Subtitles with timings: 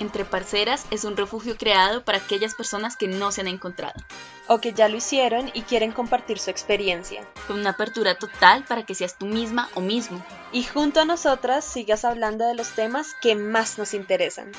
[0.00, 4.00] Entre Parceras es un refugio creado para aquellas personas que no se han encontrado.
[4.46, 7.26] O que ya lo hicieron y quieren compartir su experiencia.
[7.48, 10.24] Con una apertura total para que seas tú misma o mismo.
[10.52, 14.52] Y junto a nosotras sigas hablando de los temas que más nos interesan.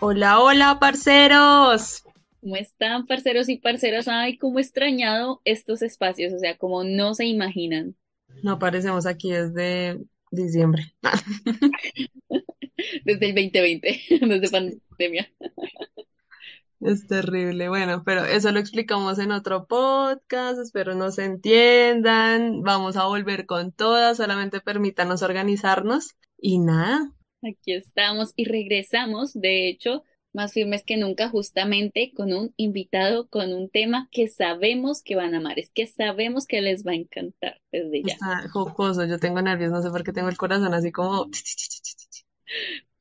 [0.00, 2.04] Hola, hola, parceros.
[2.42, 4.08] ¿Cómo están, parceros y parceras?
[4.08, 7.96] Ay, cómo he extrañado estos espacios, o sea, como no se imaginan.
[8.42, 9.98] No aparecemos aquí desde
[10.30, 10.94] diciembre.
[13.04, 15.28] Desde el 2020, desde pandemia.
[16.80, 23.06] Es terrible, bueno, pero eso lo explicamos en otro podcast, espero nos entiendan, vamos a
[23.06, 27.12] volver con todas, solamente permítanos organizarnos y nada.
[27.42, 33.52] Aquí estamos y regresamos, de hecho, más firmes que nunca, justamente con un invitado, con
[33.52, 36.96] un tema que sabemos que van a amar, es que sabemos que les va a
[36.96, 38.12] encantar desde ya.
[38.14, 41.28] Está jocoso, yo tengo nervios, no sé por qué tengo el corazón así como...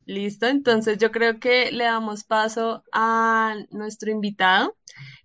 [0.05, 4.77] Listo, entonces yo creo que le damos paso a nuestro invitado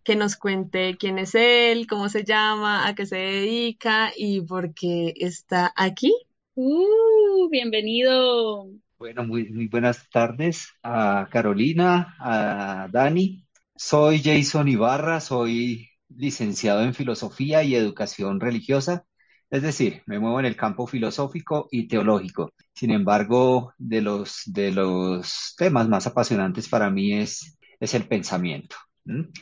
[0.02, 4.74] que nos cuente quién es él, cómo se llama, a qué se dedica y por
[4.74, 6.12] qué está aquí.
[6.54, 8.66] Uh, bienvenido.
[9.02, 13.44] Bueno, muy, muy buenas tardes a Carolina, a Dani.
[13.74, 19.04] Soy Jason Ibarra, soy licenciado en Filosofía y Educación Religiosa,
[19.50, 22.52] es decir, me muevo en el campo filosófico y teológico.
[22.72, 28.76] Sin embargo, de los, de los temas más apasionantes para mí es, es el pensamiento,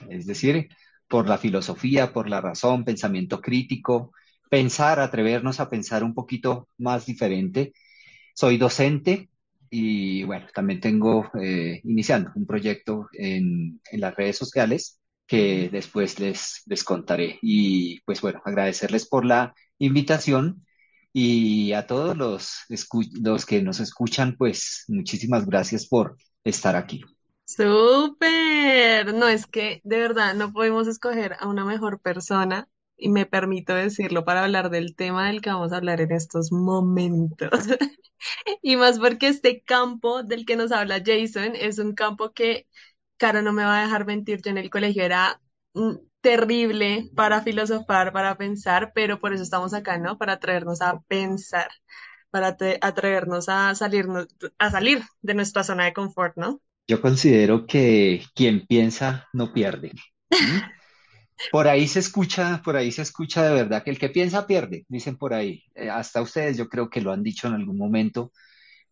[0.09, 0.69] es decir,
[1.07, 4.15] por la filosofía, por la razón, pensamiento crítico,
[4.49, 7.75] pensar, atrevernos a pensar un poquito más diferente.
[8.33, 9.30] Soy docente,
[9.71, 16.19] y bueno, también tengo eh, iniciando un proyecto en, en, las redes sociales que después
[16.19, 17.39] les, les contaré.
[17.41, 20.67] Y pues bueno, agradecerles por la invitación
[21.13, 22.65] y a todos los,
[23.23, 27.03] los que nos escuchan, pues muchísimas gracias por estar aquí.
[27.45, 32.69] Súper, no es que de verdad no podemos escoger a una mejor persona
[33.01, 36.53] y me permito decirlo para hablar del tema del que vamos a hablar en estos
[36.53, 37.51] momentos.
[38.63, 42.67] Y más porque este campo del que nos habla Jason es un campo que,
[43.17, 45.41] cara, no me va a dejar mentir, yo en el colegio era
[45.75, 50.19] mm, terrible para filosofar, para pensar, pero por eso estamos acá, ¿no?
[50.19, 51.69] Para atrevernos a pensar,
[52.31, 54.29] para atrevernos a salirnos,
[54.59, 56.61] a salir de nuestra zona de confort, ¿no?
[56.87, 59.93] Yo considero que quien piensa no pierde.
[61.51, 64.85] Por ahí se escucha, por ahí se escucha de verdad que el que piensa pierde,
[64.89, 65.65] dicen por ahí.
[65.75, 68.33] Eh, hasta ustedes yo creo que lo han dicho en algún momento,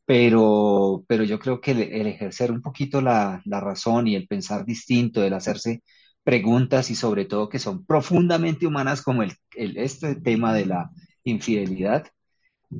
[0.04, 4.64] pero, pero yo creo que el, ejercer un poquito la, la, razón y el pensar
[4.64, 5.82] distinto, el hacerse
[6.24, 10.90] preguntas y sobre todo que son profundamente humanas como el, el, este tema de la
[11.24, 12.06] infidelidad,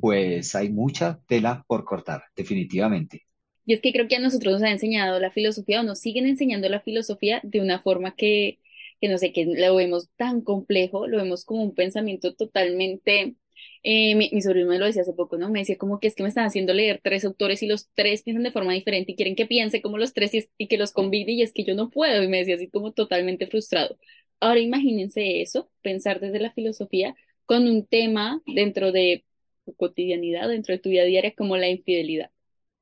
[0.01, 3.27] pues hay mucha tela por cortar, definitivamente.
[3.65, 6.25] Y es que creo que a nosotros nos ha enseñado la filosofía o nos siguen
[6.25, 8.57] enseñando la filosofía de una forma que
[8.99, 13.35] que no sé, que lo vemos tan complejo, lo vemos como un pensamiento totalmente,
[13.83, 15.49] eh, mi, sobrino me lo decía hace poco, ¿no?
[15.49, 18.23] Me decía como que es que me están haciendo leer tres autores y los tres
[18.23, 21.31] piensan de forma diferente y quieren que piense como los tres y, que los combine
[21.33, 23.97] y es que yo no puedo y me decía así como totalmente frustrado.
[24.39, 29.25] Ahora imagínense eso, pensar desde la filosofía con un tema dentro de
[29.65, 32.31] tu cotidianidad, dentro de tu vida diaria como la infidelidad.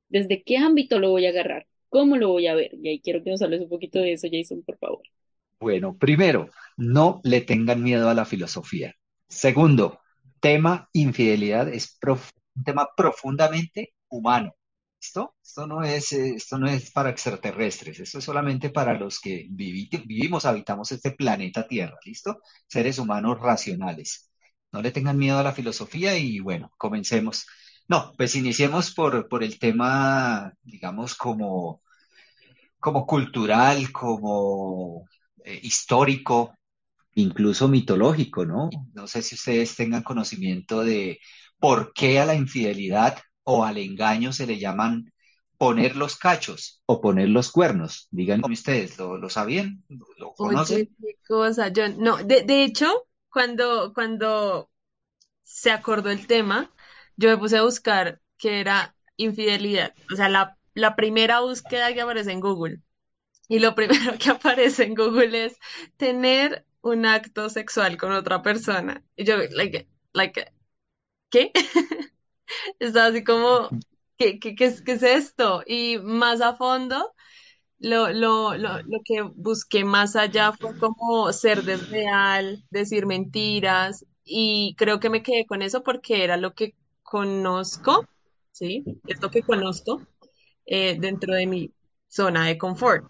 [0.10, 1.68] ¿Desde qué ámbito lo voy a agarrar?
[1.90, 2.72] ¿Cómo lo voy a ver?
[2.82, 5.04] Y ahí quiero que nos hables un poquito de eso, Jason, por favor.
[5.60, 8.94] Bueno, primero, no le tengan miedo a la filosofía.
[9.28, 10.00] Segundo,
[10.40, 11.98] tema infidelidad es
[12.56, 14.54] un tema profundamente humano.
[15.02, 15.36] ¿Listo?
[15.44, 19.46] Esto no es, eh, esto no es para extraterrestres, esto es solamente para los que
[19.50, 22.42] vivimos, habitamos este planeta Tierra, ¿listo?
[22.68, 24.32] Seres humanos racionales.
[24.72, 27.46] No le tengan miedo a la filosofía y bueno, comencemos.
[27.88, 31.82] No, pues iniciemos por, por el tema, digamos, como,
[32.80, 35.06] como cultural, como
[35.48, 36.54] eh, histórico,
[37.16, 38.70] incluso mitológico, ¿no?
[38.94, 41.20] No sé si ustedes tengan conocimiento de
[41.60, 45.12] por qué a la infidelidad o al engaño se le llaman
[45.58, 48.08] poner los cachos o poner los cuernos.
[48.12, 49.84] Díganme ustedes, ¿lo, lo sabían?
[50.18, 50.90] ¿Lo conocen?
[51.02, 54.70] qué cosa, yo no, de, de hecho, cuando, cuando
[55.44, 56.72] se acordó el tema,
[57.16, 59.94] yo me puse a buscar qué era infidelidad.
[60.12, 62.82] O sea, la, la primera búsqueda que aparece en Google
[63.48, 65.60] y lo primero que aparece en Google es
[65.98, 69.04] tener un acto sexual con otra persona.
[69.16, 70.52] Y yo, like, like,
[71.30, 71.52] ¿qué?
[72.80, 73.70] Estaba así como,
[74.18, 75.64] ¿qué, qué, qué, es, qué es esto?
[75.66, 77.14] Y más a fondo,
[77.80, 84.76] lo, lo, lo, lo que busqué más allá fue como ser desleal, decir mentiras, y
[84.78, 88.06] creo que me quedé con eso porque era lo que conozco
[88.52, 88.84] ¿sí?
[89.06, 90.02] Es lo que conozco
[90.66, 91.72] eh, dentro de mi
[92.08, 93.06] zona de confort.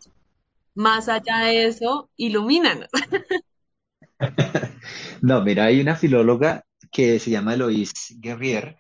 [0.78, 2.88] Más allá de eso, ilumínanos.
[5.22, 8.78] No, mira, hay una filóloga que se llama Eloise Guerrier.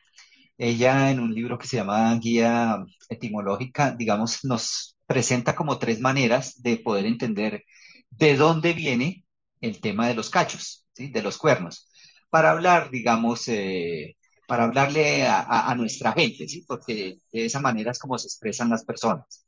[0.57, 2.77] Ella en un libro que se llama Guía
[3.09, 7.65] Etimológica, digamos, nos presenta como tres maneras de poder entender
[8.11, 9.25] de dónde viene
[9.61, 11.89] el tema de los cachos, de los cuernos,
[12.29, 14.17] para hablar, digamos, eh,
[14.47, 16.63] para hablarle a, a nuestra gente, ¿sí?
[16.67, 19.46] porque de esa manera es como se expresan las personas.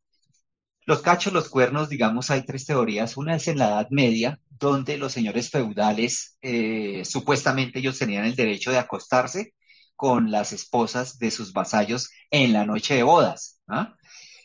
[0.90, 3.16] Los cachos, los cuernos, digamos, hay tres teorías.
[3.16, 8.36] Una es en la Edad Media, donde los señores feudales, eh, supuestamente ellos tenían el
[8.36, 9.54] derecho de acostarse
[9.96, 13.62] con las esposas de sus vasallos en la noche de bodas.
[13.68, 13.94] ¿ah?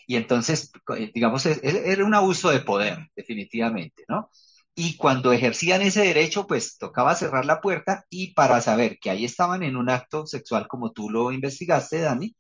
[0.06, 4.28] Y entonces, eh, digamos, e, e, era un abuso de poder, definitivamente, ¿no?
[4.74, 9.24] Y cuando ejercían ese derecho, pues tocaba cerrar la puerta y para saber que ahí
[9.24, 12.36] estaban en un acto sexual como tú lo investigaste, Dani,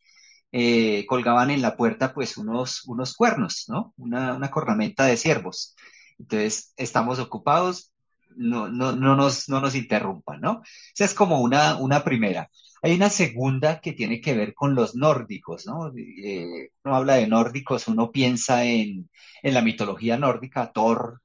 [0.56, 3.92] eh, colgaban en la puerta pues unos, unos cuernos, ¿no?
[3.96, 5.74] Una, una cornamenta de ciervos.
[6.18, 7.92] Entonces, estamos ocupados,
[8.36, 10.62] no, no, no, nos, no nos interrumpan, ¿no?
[10.94, 12.48] Esa es como una, una primera.
[12.82, 15.92] Hay una segunda que tiene que ver con los nórdicos, ¿no?
[15.96, 19.10] Eh, uno habla de nórdicos, uno piensa en,
[19.42, 21.20] en la mitología nórdica, Thor.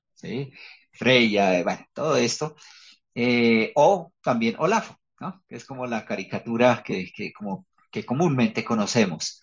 [0.92, 2.56] Freya, eh, bueno, todo esto.
[3.16, 5.44] Eh, o también Olafo, ¿no?
[5.48, 9.42] Que es como la caricatura que, que como que comúnmente conocemos.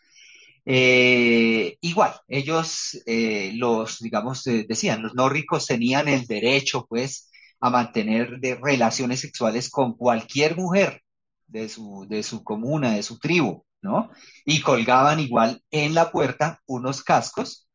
[0.68, 7.70] Eh, igual, ellos, eh, los, digamos, eh, decían, los nórdicos tenían el derecho, pues, a
[7.70, 11.02] mantener de relaciones sexuales con cualquier mujer
[11.46, 14.10] de su, de su comuna, de su tribu, ¿no?
[14.44, 17.68] Y colgaban igual en la puerta unos cascos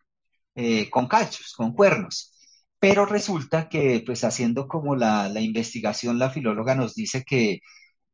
[0.92, 2.34] con cachos, con cuernos.
[2.80, 7.62] Pero resulta que, pues, haciendo como la, la investigación, la filóloga nos dice que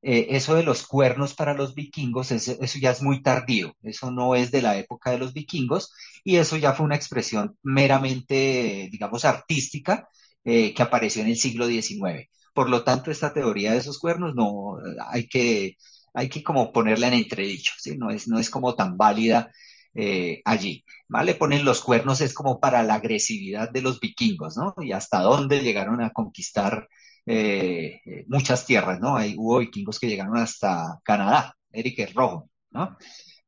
[0.02, 4.36] eh, eso de los cuernos para los vikingos, eso, ya es muy tardío, eso no
[4.36, 5.92] es de la época de los vikingos
[6.24, 10.08] y eso ya fue una expresión meramente, digamos, artística
[10.44, 12.30] eh, que apareció en el siglo XIX.
[12.54, 14.78] Por lo tanto, esta teoría de esos cuernos no
[15.10, 15.78] hay que,
[16.14, 19.52] hay que como ponerla en entredicho, no, es, no es como tan válida
[19.94, 20.84] eh, allí.
[21.08, 21.36] ¿vale?
[21.36, 24.76] Ponen los cuernos es como para la agresividad de los vikingos, ¿no?
[24.82, 26.88] Y hasta dónde llegaron a conquistar
[27.28, 29.18] eh, muchas tierras, ¿no?
[29.18, 32.98] Hay, hubo vikingos que llegaron hasta Canadá, Eric es rojo, ¿no?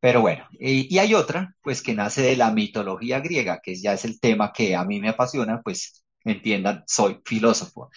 [0.01, 4.05] Pero bueno, y, hay otra, pues que nace de la mitología griega, que ya es
[4.05, 7.89] el tema que a mí me apasiona, pues entiendan, soy filósofo.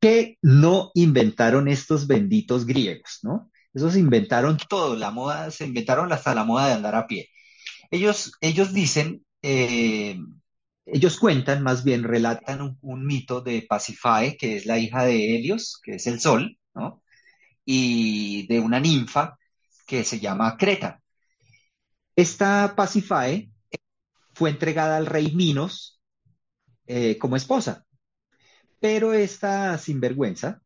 [0.00, 3.50] ¿Qué no inventaron estos benditos griegos, no?
[3.74, 7.28] Esos inventaron todo, la moda, se inventaron hasta la moda de andar a pie.
[7.90, 10.18] Ellos, ellos dicen, eh,
[10.92, 15.80] ellos cuentan, más bien relatan un, mito de Pasifae, que es la hija de Helios,
[15.82, 17.02] que es el sol, ¿no?
[17.64, 19.38] Y de una ninfa
[19.86, 21.02] que se llama Creta.
[22.16, 23.50] Esta Pasifae
[24.34, 26.00] fue entregada al rey Minos
[26.86, 27.84] eh, como esposa,
[28.80, 30.62] pero esta sinvergüenza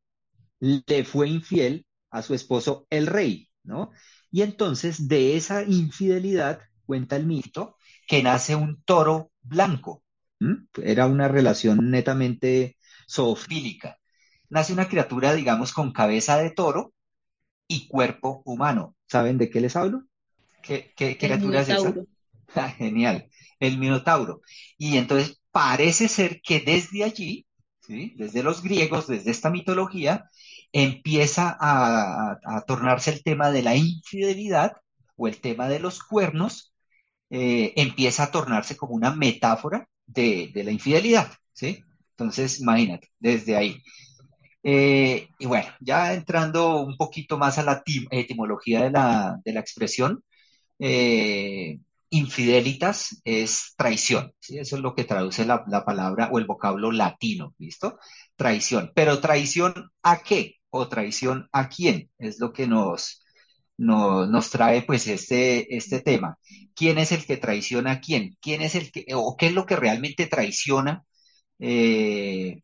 [0.61, 3.91] le fue infiel a su esposo el rey, ¿no?
[4.31, 7.77] Y entonces de esa infidelidad cuenta el mito
[8.07, 10.04] que nace un toro blanco
[10.83, 12.77] era una relación netamente
[13.09, 13.99] zoofílica.
[14.49, 16.93] Nace una criatura, digamos, con cabeza de toro
[17.67, 18.95] y cuerpo humano.
[19.07, 20.05] ¿Saben de qué les hablo?
[20.63, 21.95] ¿Qué, criatura es esa?
[22.57, 23.29] Ah, genial,
[23.59, 24.41] el minotauro.
[24.79, 27.47] Y entonces parece ser que desde allí,
[27.89, 30.31] desde los griegos, desde esta mitología,
[30.71, 34.77] empieza a, tornarse el tema de la infidelidad
[35.17, 36.73] o el tema de los cuernos,
[37.31, 41.83] eh, empieza a tornarse como una metáfora de, la infidelidad, ¿sí?
[42.11, 43.83] Entonces, imagínate, desde ahí.
[44.63, 50.25] Eh, y bueno, ya entrando un poquito más a la etimología de la, expresión,
[50.79, 51.79] eh,
[52.11, 54.59] infidelitas es traición, ¿sí?
[54.59, 57.99] Eso es lo que traduce la, palabra o el vocablo latino, ¿listo?
[58.37, 58.93] Traición.
[58.95, 63.24] Pero traición a qué o traición a quién es lo que nos,
[63.77, 66.39] nos trae pues este, este tema.
[66.75, 68.37] ¿Quién es el que traiciona a quién?
[68.41, 71.05] ¿Quién es el que, o qué es lo que realmente traiciona?
[71.59, 72.63] Eh,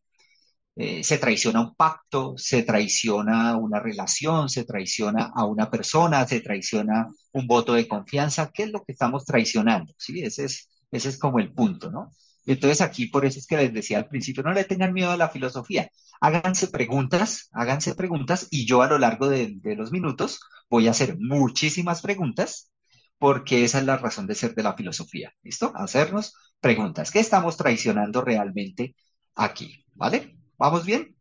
[0.76, 6.40] eh, se traiciona un pacto, se traiciona una relación, se traiciona a una persona, se
[6.40, 8.50] traiciona un voto de confianza.
[8.52, 9.92] ¿Qué es lo que estamos traicionando?
[9.98, 10.22] ¿Sí?
[10.22, 12.10] Ese es, ese es como el punto, ¿no?
[12.52, 15.16] Entonces aquí por eso es que les decía al principio, no le tengan miedo a
[15.16, 15.88] la filosofía,
[16.20, 21.16] háganse preguntas, háganse preguntas y yo a lo largo de, los minutos voy a hacer
[21.20, 22.72] muchísimas preguntas
[23.18, 25.70] porque esa es la razón de ser de la filosofía, ¿listo?
[25.76, 27.12] Hacernos preguntas.
[27.12, 28.96] ¿Qué estamos traicionando realmente
[29.36, 29.84] aquí?
[29.94, 30.36] ¿Vale?
[30.58, 31.14] ¿Vamos bien?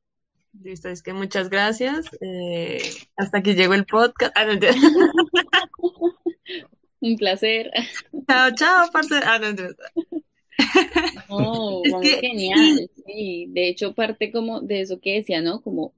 [0.59, 2.07] Listo, es que muchas gracias.
[2.21, 2.81] Eh,
[3.17, 4.35] hasta que llegó el podcast.
[4.35, 4.47] Ah,
[7.01, 7.69] Un placer.
[8.27, 9.21] Chao, chao, parce.
[9.23, 9.67] Ah, no, no.
[11.27, 12.89] Oh, Es que genial.
[13.05, 15.61] Sí, de hecho, parte como de eso que decía, ¿no?
[15.61, 15.93] Como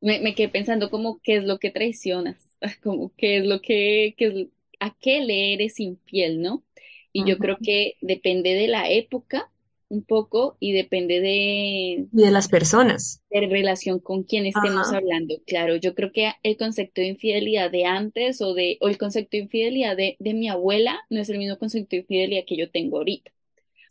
[0.00, 4.14] me, me quedé pensando como qué es lo que traicionas, como qué es lo que,
[4.18, 4.48] qué es-
[4.80, 6.64] a qué le eres infiel, ¿no?
[7.12, 9.50] Y yo creo que depende de la época
[9.88, 13.22] un poco y depende de, Y de las personas.
[13.30, 15.36] de relación con quien estemos Ajá, hablando.
[15.46, 19.32] Claro, yo creo que el concepto de infidelidad de antes o de, o el concepto
[19.36, 22.70] de infidelidad de, de mi abuela no es el mismo concepto de infidelidad que yo
[22.70, 23.30] tengo ahorita.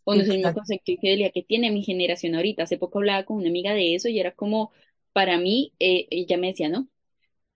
[0.07, 2.63] O no es el mismo concepto de infidelidad que tiene mi generación ahorita.
[2.63, 4.71] Hace poco hablaba con una amiga de eso y era como,
[5.13, 6.89] para mí, eh, ella me decía, ¿no?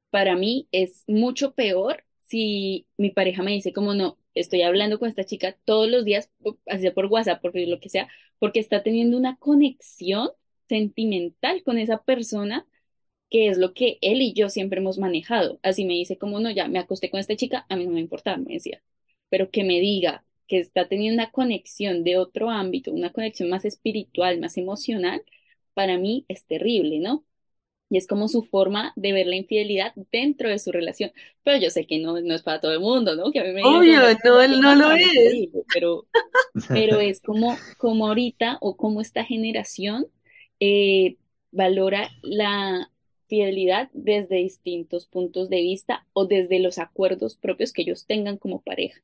[0.09, 5.09] Para mí es mucho peor si mi pareja me dice como no, estoy hablando con
[5.09, 6.31] esta chica todos los días,
[6.67, 10.29] así por WhatsApp, por lo que sea, porque está teniendo una conexión
[10.69, 12.65] sentimental con esa persona
[13.29, 15.59] que es lo que él y yo siempre hemos manejado.
[15.63, 18.01] Así me dice como no, ya me acosté con esta chica, a mí no me
[18.01, 18.83] importa, me decía,
[19.29, 23.65] pero que me diga que está teniendo una conexión de otro ámbito, una conexión más
[23.65, 25.23] espiritual, más emocional,
[25.73, 27.25] para mí es terrible, ¿no?
[27.89, 31.11] Y es como su forma de ver la infidelidad dentro de su relación.
[31.43, 33.31] Pero yo sé que no, no es para todo el mundo, ¿no?
[33.31, 35.13] Que a mí me Obvio, no, no persona, lo es es.
[35.13, 36.07] terrible, pero,
[36.71, 40.07] pero es como, como ahorita o como esta generación
[40.59, 41.17] eh,
[41.51, 42.91] valora la
[43.27, 48.61] fidelidad desde distintos puntos de vista o desde los acuerdos propios que ellos tengan como
[48.61, 49.01] pareja.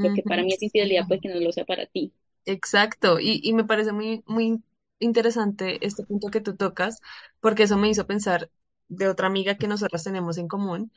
[0.00, 2.12] Lo que para mí es infidelidad, pues que no lo sea para ti.
[2.44, 4.62] Exacto, y, y me parece muy, muy
[5.00, 7.00] interesante este punto que tú tocas,
[7.40, 8.50] porque eso me hizo pensar
[8.88, 10.90] de otra amiga que nosotras tenemos en común,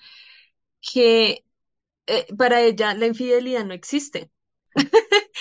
[0.82, 1.46] que
[2.08, 4.32] eh, para ella la infidelidad no existe.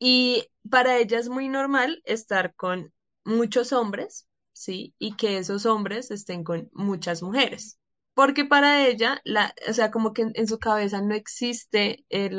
[0.00, 2.92] Y para ella es muy normal estar con
[3.24, 4.94] muchos hombres, ¿sí?
[4.98, 7.77] Y que esos hombres estén con muchas mujeres.
[8.18, 12.30] Porque para ella, la, o sea, como que en, su cabeza no existe eh,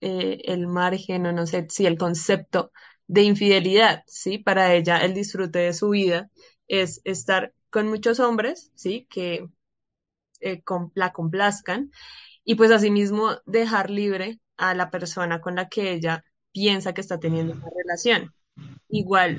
[0.00, 2.72] eh, el margen o no sé si el concepto
[3.06, 4.38] de infidelidad, ¿sí?
[4.38, 6.30] Para ella el disfrute de su vida
[6.68, 9.06] es estar con muchos hombres, ¿sí?
[9.10, 9.46] Que
[10.40, 11.90] eh, com- la complazcan
[12.42, 17.20] y pues asimismo dejar libre a la persona con la que ella piensa que está
[17.20, 18.32] teniendo una relación.
[18.88, 19.38] Igual,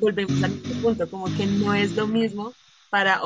[0.00, 0.50] volvemos al
[0.82, 2.52] punto, como que no es lo mismo
[2.94, 3.20] para,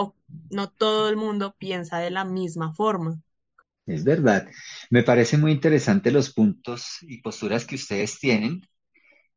[0.49, 3.21] no todo el mundo piensa de la misma forma.
[3.85, 4.49] Es verdad.
[4.89, 8.63] Me parece muy interesante los puntos y posturas que ustedes tienen.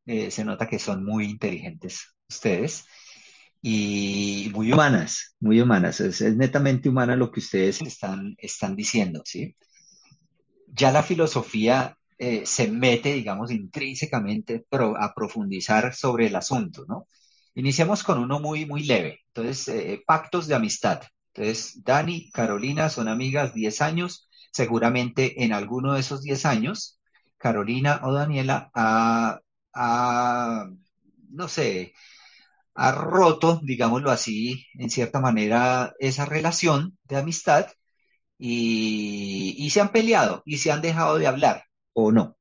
[0.06, 2.86] Eh, se nota que son muy inteligentes ustedes
[3.62, 6.00] y muy humanas, muy humanas.
[6.00, 8.38] Es, netamente humana lo que ustedes están,
[8.78, 9.58] diciendo, ¿sí?
[10.68, 14.66] Ya la filosofía eh, se mete, digamos, intrínsecamente
[14.98, 17.08] a profundizar sobre el asunto, ¿no?
[17.56, 19.20] Iniciamos con uno muy, muy leve.
[19.28, 21.02] Entonces, eh, pactos de amistad.
[21.34, 24.30] Entonces, Dani, Carolina son amigas 10 años.
[24.52, 27.00] Seguramente en alguno de esos 10 años,
[27.38, 29.40] Carolina o Daniela ha,
[29.74, 30.68] ha,
[31.30, 31.94] no sé,
[32.76, 37.68] ha roto, digámoslo así, en cierta manera, esa relación de amistad
[38.38, 42.38] y, y se han peleado y se han dejado de hablar, ¿o no?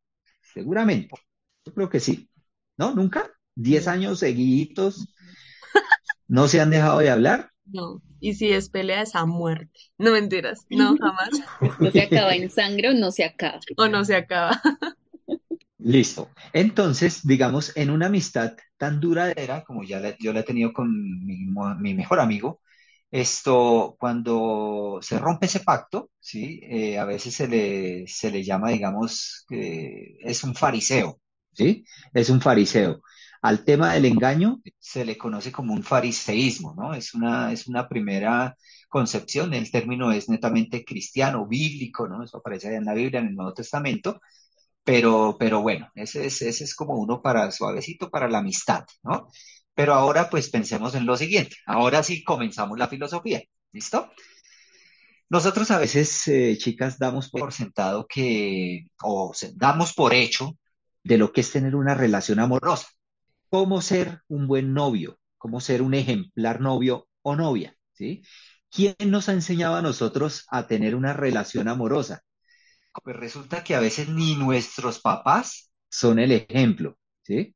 [0.55, 1.17] Seguramente.
[1.65, 2.31] Yo creo que sí.
[2.79, 2.95] ¿No?
[2.95, 3.31] ¿Nunca?
[3.55, 5.15] ¿Diez No, años seguiditos
[6.29, 7.51] no se han dejado de hablar?
[7.67, 8.03] no.
[8.21, 9.81] Y si es pelea es a muerte.
[9.99, 11.43] No mentiras, no, jamás.
[11.61, 13.61] Esto se acaba en sangre o no se acaba.
[13.77, 14.61] O no se acaba.
[15.79, 16.31] Listo.
[16.53, 20.91] Entonces, digamos, en una amistad tan duradera como ya la- yo la he tenido con
[21.25, 22.61] mi, mejor amigo,
[23.11, 26.61] esto, cuando se rompe ese pacto, ¿sí?
[26.65, 31.21] Eh, a veces se le, se le llama, digamos, que es un fariseo,
[31.53, 31.85] ¿sí?
[32.13, 33.03] Es un fariseo.
[33.43, 36.95] Al tema del engaño se le conoce como un fariseísmo, ¿no?
[36.95, 38.57] Es una, es una primera
[38.89, 39.55] concepción.
[39.55, 42.23] El término es netamente cristiano, bíblico, ¿no?
[42.23, 44.21] Eso aparece allá en la Biblia, en el Nuevo Testamento
[44.85, 49.29] pero, pero bueno, ese es, ese es como uno para suavecito para la amistad, ¿no?
[49.75, 51.57] Pero ahora pues pensemos en lo siguiente.
[51.67, 53.43] Ahora sí comenzamos la filosofía.
[53.73, 54.11] ¿Listo?
[55.29, 60.59] Nosotros a veces, eh, chicas, damos por sentado que, o damos por hecho
[61.05, 62.89] de lo que es tener una relación amorosa.
[63.51, 65.19] ¿Cómo ser un buen novio?
[65.37, 67.77] ¿Cómo ser un ejemplar novio o novia?
[67.93, 68.23] ¿Sí?
[68.71, 72.23] ¿Quién nos ha enseñado a nosotros a tener una relación amorosa?
[73.03, 77.55] Pues resulta que a veces ni nuestros papás son el ejemplo, ¿sí?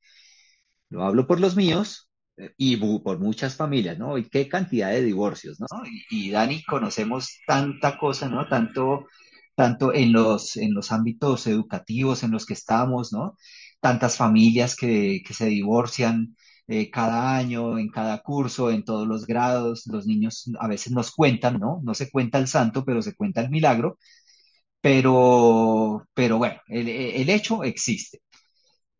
[0.90, 4.18] Lo hablo por los míos eh, y por muchas familias, ¿no?
[4.18, 5.66] Y qué cantidad de divorcios, ¿no?
[6.10, 8.48] Y Dani, conocemos tanta cosa, ¿no?
[8.48, 9.06] Tanto,
[9.54, 13.36] tanto en los, en los ámbitos educativos en los que estamos, ¿no?
[13.84, 16.36] Tantas familias que, que se divorcian
[16.68, 19.86] eh, cada año, en cada curso, en todos los grados.
[19.86, 21.80] Los niños a veces nos cuentan, ¿no?
[21.84, 23.98] No se cuenta el santo, pero se cuenta el milagro
[24.80, 28.20] Pero, pero bueno, el, el hecho existe.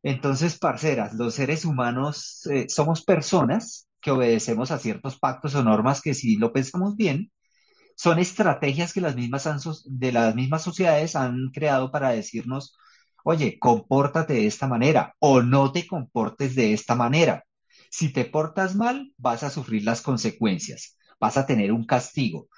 [0.03, 6.03] Entonces, parceras, los seres humanos eh, somos personas que obedecemos a ciertos pactos o normas
[6.03, 7.33] que si lo pensamos bien,
[7.97, 9.49] son estrategias que las mismas
[9.87, 12.77] de las mismas sociedades han creado para decirnos,
[13.25, 17.45] oye, compórtate de esta manera o no te comportes de esta manera.
[17.91, 22.49] Si te portas mal, vas a sufrir las consecuencias, vas a tener un castigo.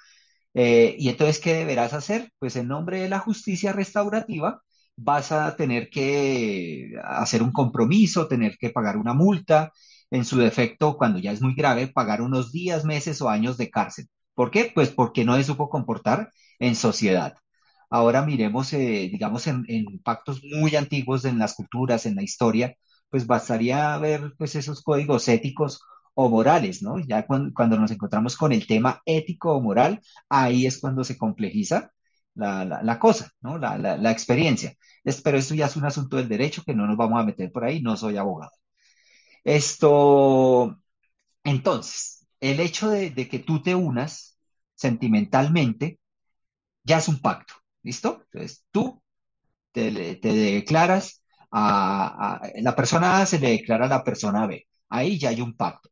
[0.53, 2.31] Eh, y entonces, ¿qué deberás hacer?
[2.39, 4.61] Pues en nombre de la justicia restaurativa,
[4.95, 9.71] vas a tener que hacer un compromiso, tener que pagar una multa,
[10.11, 13.69] en su defecto, cuando ya es muy grave, pagar unos días, meses o años de
[13.69, 14.07] cárcel.
[14.33, 14.71] ¿Por qué?
[14.73, 17.35] Pues porque no se supo comportar en sociedad.
[17.89, 19.65] Ahora miremos, eh, digamos, en,
[20.03, 22.75] pactos muy antiguos en las culturas, en la historia,
[23.09, 25.81] pues bastaría ver pues esos códigos éticos
[26.13, 26.99] o morales, ¿no?
[26.99, 31.17] Ya cuan- cuando, nos encontramos con el tema ético o moral, ahí es cuando se
[31.17, 31.91] complejiza
[32.35, 33.57] la, la- la cosa, ¿no?
[33.57, 34.73] La, la- la experiencia.
[35.03, 37.51] Es- pero esto ya es un asunto del derecho que no nos vamos a meter
[37.51, 38.51] por ahí, no soy abogado.
[39.43, 40.79] Esto,
[41.43, 44.37] entonces, el hecho de, de que tú te unas
[44.75, 45.99] sentimentalmente
[46.83, 48.23] ya es un pacto, ¿listo?
[48.31, 49.01] Entonces, tú
[49.71, 54.67] te, te declaras a, a- la persona A se le declara a la persona B.
[54.89, 55.89] Ahí ya hay un pacto.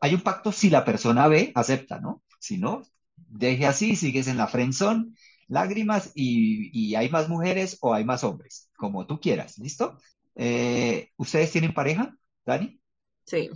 [0.00, 2.22] Hay un pacto si la persona B acepta, ¿no?
[2.38, 2.82] Si no,
[3.16, 5.12] deje así, sigues en la friendzone,
[5.48, 9.98] lágrimas y, y hay más mujeres o hay más hombres, como tú quieras, ¿listo?
[10.36, 12.14] Eh, ¿ustedes tienen pareja,
[12.46, 12.80] Dani?
[13.24, 13.50] Sí.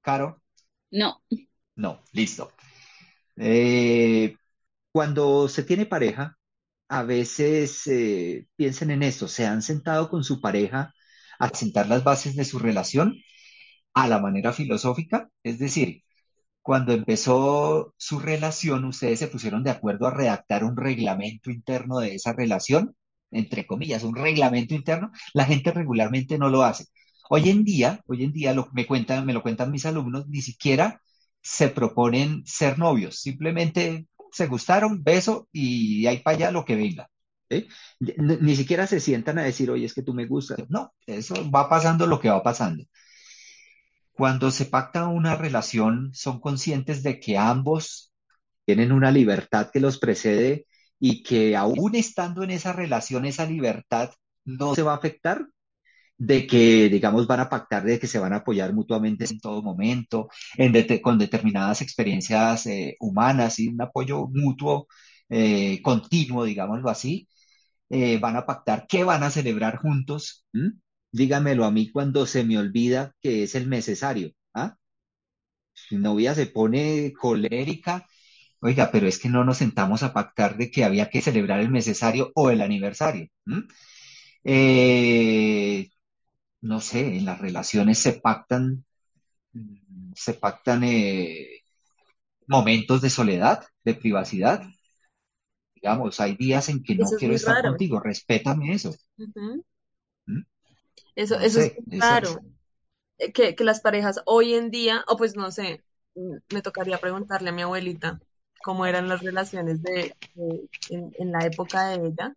[0.00, 0.40] Caro?
[0.92, 1.20] No,
[1.76, 2.52] No, listo.
[3.36, 4.36] Eh,
[4.92, 6.38] cuando se tiene pareja,
[6.92, 10.94] a veces eh, piensen en esto, se han sentado con su pareja
[11.38, 13.16] a sentar las bases de su relación
[13.94, 16.02] a la manera filosófica, es decir,
[16.62, 22.14] cuando empezó su relación, ustedes se pusieron de acuerdo a redactar un reglamento interno de
[22.16, 22.96] esa relación,
[23.30, 25.10] entre comillas, un reglamento interno.
[25.34, 26.86] La gente regularmente no lo hace.
[27.30, 30.42] Hoy en día, hoy en día lo, me cuentan, me lo cuentan mis alumnos, ni
[30.42, 31.00] siquiera
[31.42, 37.08] se proponen ser novios, simplemente se gustaron, beso y ahí para allá lo que venga.
[37.50, 37.68] ¿sí?
[38.00, 40.58] Ni, ni siquiera se sientan a decir, oye, es que tú me gustas.
[40.68, 42.84] No, eso va pasando lo que va pasando.
[44.12, 48.12] Cuando se pacta una relación, son conscientes de que ambos
[48.64, 50.66] tienen una libertad que los precede
[50.98, 54.12] y que aún estando en esa relación, esa libertad
[54.44, 55.46] no se va a afectar,
[56.24, 59.62] de que, digamos, van a pactar de que se van a apoyar mutuamente en todo
[59.62, 60.28] momento,
[61.02, 64.86] con determinadas experiencias eh, humanas y un apoyo mutuo,
[65.28, 67.28] eh, continuo, digámoslo así,
[67.90, 70.46] eh, van a pactar qué van a celebrar juntos.
[70.52, 70.72] ¿m?
[71.12, 74.32] Dígamelo a mí cuando se me olvida que es el necesario.
[74.54, 74.76] ¿ah?
[75.90, 78.06] Mi novia se pone colérica.
[78.60, 81.72] Oiga, pero es que no nos sentamos a pactar de que había que celebrar el
[81.72, 83.28] necesario o el aniversario.
[84.44, 85.88] Eh,
[86.62, 88.84] no sé, en las relaciones se pactan,
[89.54, 91.62] mm, se pactan eh,
[92.46, 94.62] momentos de soledad, de privacidad.
[95.74, 97.60] Digamos, hay días en que no Eso quiero estar raro.
[97.60, 98.94] contigo, respétame eso.
[99.18, 99.64] Ujú.
[100.26, 100.44] ¿m?
[101.14, 102.12] Eso, No eso es sé, es.
[103.18, 107.00] eh, Que, que las parejas hoy en día, o pues no sé, mm, me tocaría
[107.00, 108.20] preguntarle a mi abuelita
[108.62, 112.36] cómo eran las relaciones de, de- en, en la época de ella,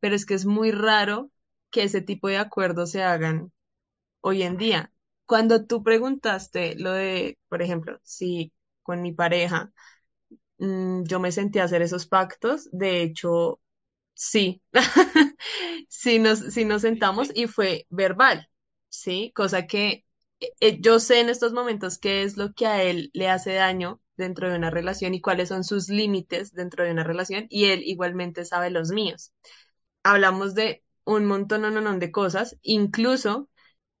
[0.00, 1.32] pero es que es muy raro
[1.72, 3.52] que ese tipo de acuerdos se hagan
[4.24, 4.92] hoy en día.
[5.26, 9.72] Cuando tú preguntaste lo de, por ejemplo, si con mi pareja
[10.58, 13.60] mm, yo me sentí a hacer esos pactos, de hecho,
[14.14, 14.62] sí,
[15.88, 18.48] sí nos, sí nos sentamos y fue verbal,
[18.88, 19.32] ¿sí?
[19.34, 20.06] Cosa que
[20.40, 23.54] eh, eh, yo sé en estos momentos qué es lo que a él le hace
[23.54, 27.66] daño dentro de una relación y cuáles son sus límites dentro de una relación y
[27.66, 29.32] él igualmente sabe los míos.
[30.02, 33.48] Hablamos de un montón, no, no, no, de cosas, incluso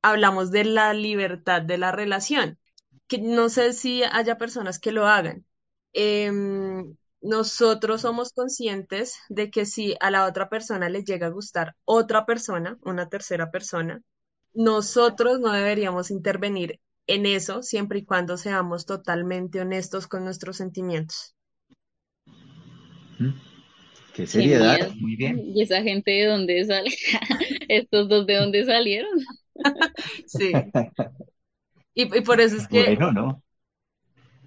[0.04, 2.58] hablamos de la libertad de la relación,
[3.08, 5.46] que no sé si haya personas que lo hagan.
[5.94, 11.74] Em, nosotros somos conscientes de que si a la otra persona le llega a gustar
[11.86, 14.02] otra persona, una tercera persona,
[14.52, 21.34] nosotros no deberíamos intervenir en eso siempre y cuando seamos totalmente honestos con nuestros sentimientos.
[23.18, 23.34] ¿m?
[24.12, 25.40] Qué seriedad, muy bien.
[25.54, 26.90] ¿Y esa gente de dónde sale?
[27.68, 29.18] ¿Estos dos de dónde salieron?
[30.26, 30.66] Sí,
[31.94, 33.42] y, y por eso es que Bueno, ¿no?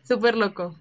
[0.03, 0.75] súper loco.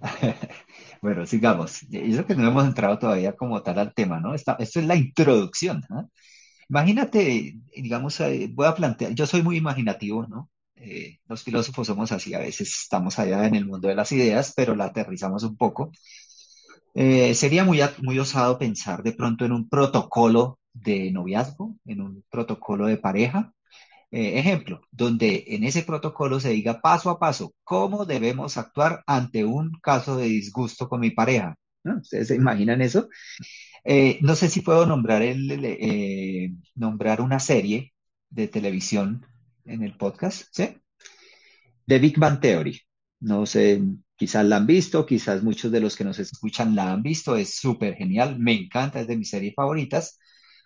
[1.02, 1.82] Bueno, sigamos.
[1.90, 4.34] Y eso que no hemos entrado todavía como tal al tema, ¿no?
[4.34, 6.06] Esta- esto es la introducción, ¿ah?
[6.70, 10.50] Imagínate, digamos, eh, voy a plantear, yo soy muy imaginativo, ¿no?
[10.76, 14.52] Eh, los filósofos somos así, a veces estamos allá en el mundo de las ideas,
[14.56, 15.92] pero la aterrizamos un poco.
[16.94, 22.24] Eh, sería muy, muy osado pensar de pronto en un protocolo de noviazgo, en un
[22.30, 23.52] protocolo de pareja.
[24.10, 29.44] Eh, ejemplo, donde en ese protocolo se diga paso a paso cómo debemos actuar ante
[29.44, 31.56] un caso de disgusto con mi pareja.
[31.84, 33.08] ¿Ustedes se imaginan eso?
[33.84, 37.92] Eh, no sé si puedo nombrar, el, eh, nombrar una serie
[38.30, 39.26] de televisión
[39.64, 40.76] en el podcast, ¿sí?
[41.86, 42.80] The Big Bang Theory.
[43.20, 43.82] No sé,
[44.16, 47.36] quizás la han visto, quizás muchos de los que nos escuchan la han visto.
[47.36, 50.18] Es súper genial, me encanta, es de mis series favoritas.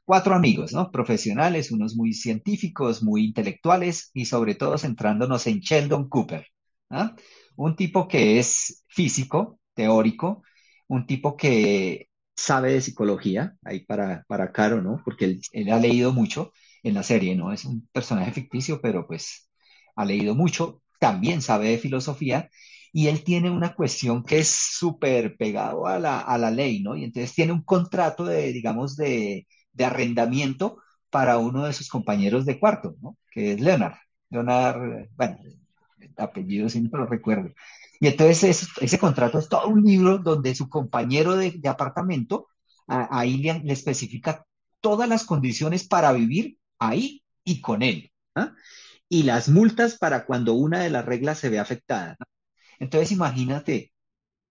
[0.06, 0.92] Cuatro amigos, ¿no?
[0.92, 6.46] Profesionales, unos muy científicos, muy intelectuales y sobre todo centrándonos en Sheldon Cooper.
[6.90, 7.16] ¿ah?
[7.56, 10.44] Un tipo que es físico, teórico,
[10.88, 15.02] un tipo que sabe de psicología, ahí para, para Caro, ¿no?
[15.04, 16.52] Porque él, él ha leído mucho
[16.84, 17.52] en la serie, ¿no?
[17.52, 19.50] Es un personaje ficticio, pero pues
[19.96, 22.48] ha leído mucho, también sabe de filosofía
[22.92, 26.96] y él tiene una cuestión que es súper pegado a la, a la ley, ¿no?
[26.96, 30.78] Y entonces tiene un contrato de, digamos, de, de arrendamiento
[31.10, 33.16] para uno de sus compañeros de cuarto, ¿no?
[33.30, 33.94] Que es Leonard.
[34.30, 35.38] Leonard, bueno,
[36.00, 37.50] el apellido siempre lo recuerdo.
[38.00, 42.48] Y entonces es- ese contrato es todo un libro donde su compañero de, apartamento
[42.88, 44.44] ahí le, especifica
[44.80, 48.10] todas las condiciones para vivir ahí y con él.
[48.34, 48.52] ¿ah?
[49.08, 52.16] y las multas para cuando una de las reglas se ve afectada.
[52.78, 53.92] Entonces, imagínate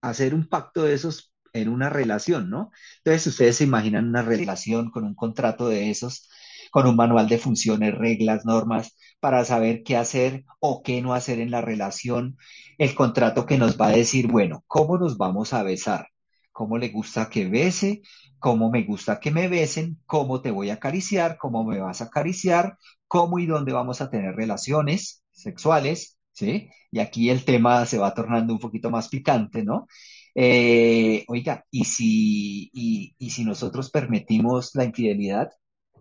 [0.01, 2.71] hacer un pacto de esos en una relación, ¿no?
[2.97, 6.29] Entonces, ustedes se imaginan una relación con un contrato de esos,
[6.71, 11.39] con un manual de funciones, reglas, normas, para saber qué hacer o qué no hacer
[11.39, 12.37] en la relación.
[12.77, 16.07] El contrato que nos va a decir, bueno, ¿cómo nos vamos a besar?
[16.51, 18.01] ¿Cómo le gusta que bese?
[18.39, 19.97] ¿Cómo me gusta que me besen?
[20.05, 21.37] ¿Cómo te voy a acariciar?
[21.37, 22.77] ¿Cómo me vas a acariciar?
[23.07, 26.17] ¿Cómo y dónde vamos a tener relaciones sexuales?
[26.33, 26.69] ¿Sí?
[26.91, 29.87] Y aquí el tema se va tornando un poquito más picante, ¿no?
[30.35, 35.51] Eh, oiga, ¿y si, y, si nosotros permitimos la infidelidad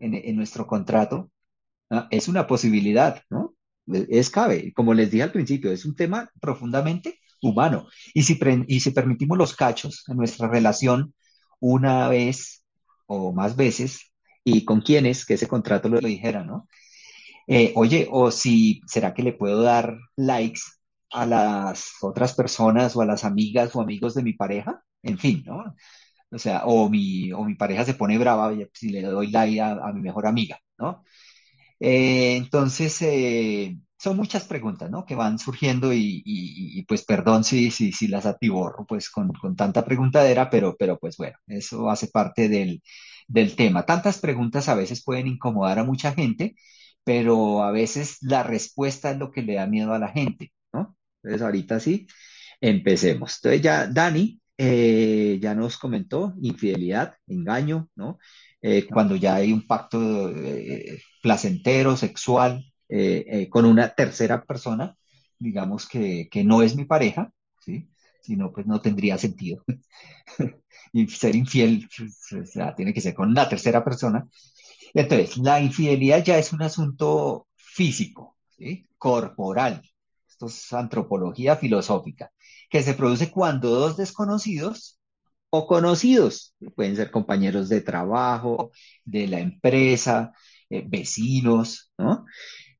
[0.01, 1.31] en, nuestro contrato?
[1.91, 2.09] ¿ah?
[2.11, 3.55] Es una posibilidad, ¿no?
[3.87, 7.87] Es cabe, como les dije al principio, es un tema profundamente humano.
[8.15, 11.15] Y si, y si permitimos los cachos en nuestra relación
[11.61, 12.65] una vez
[13.07, 14.13] o más veces,
[14.45, 16.69] y con quienes, que ese contrato lo, lo dijera, ¿no?
[17.47, 20.61] Eh, oye, o si, ¿será que le puedo dar likes
[21.15, 24.83] a las otras personas o a las amigas o amigos de mi pareja?
[25.03, 25.75] En fin, ¿no?
[26.33, 29.73] O sea, o mi, o mi pareja se pone brava si le doy like a,
[29.73, 31.05] a mi mejor amiga, ¿no?
[31.81, 35.05] Eh, entonces, eh, son muchas preguntas, ¿no?
[35.05, 39.33] Que van surgiendo y, y- y, pues perdón si, si, si las atiborro pues con,
[39.33, 42.83] con tanta preguntadera, pero, pero pues bueno, eso hace parte del,
[43.29, 43.87] del tema.
[43.87, 46.55] Tantas preguntas a veces pueden incomodar a mucha gente,
[47.05, 50.53] pero a veces la respuesta es lo que le da miedo a la gente.
[51.25, 52.07] Entonces, ahorita sí,
[52.61, 53.37] empecemos.
[53.37, 58.19] Entonces ya Dani eh, ya nos comentó infidelidad, engaño, ¿no?
[58.63, 62.65] Eh, cuando ya hay un pacto eh, placentero, sexual,
[63.51, 64.97] con una tercera persona,
[65.39, 67.89] digamos que, que no es mi pareja, ¿sí?
[68.23, 69.65] Si no, pues no tendría sentido.
[70.93, 71.89] Y ser infiel,
[72.41, 74.29] o sea, tiene que ser con una tercera persona.
[74.95, 78.87] Entonces, la infidelidad ya es un asunto físico, ¿sí?
[78.97, 79.83] Corporal.
[80.73, 82.31] Antropología filosófica,
[82.71, 84.99] que se produce cuando dos desconocidos
[85.51, 88.73] o conocidos, pueden ser compañeros de trabajo,
[89.05, 90.33] de la empresa,
[90.71, 92.27] eh, vecinos, ¿no?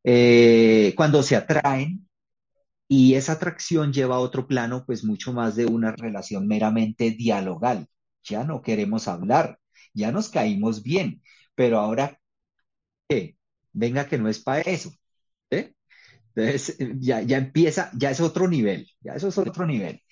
[0.05, 2.09] Eh, cuando se atraen
[2.89, 7.89] y esa atracción lleva a otro plano, pues mucho más de una relación meramente dialogal.
[8.25, 9.59] Ya no queremos hablar,
[9.95, 11.23] ya nos caímos bien,
[11.55, 12.21] pero ahora,
[13.09, 13.37] ¿qué?
[13.73, 14.93] Venga que no es para eso.
[16.35, 20.03] Entonces, ya, ya empieza, ya es otro nivel, ya eso es otro nivel.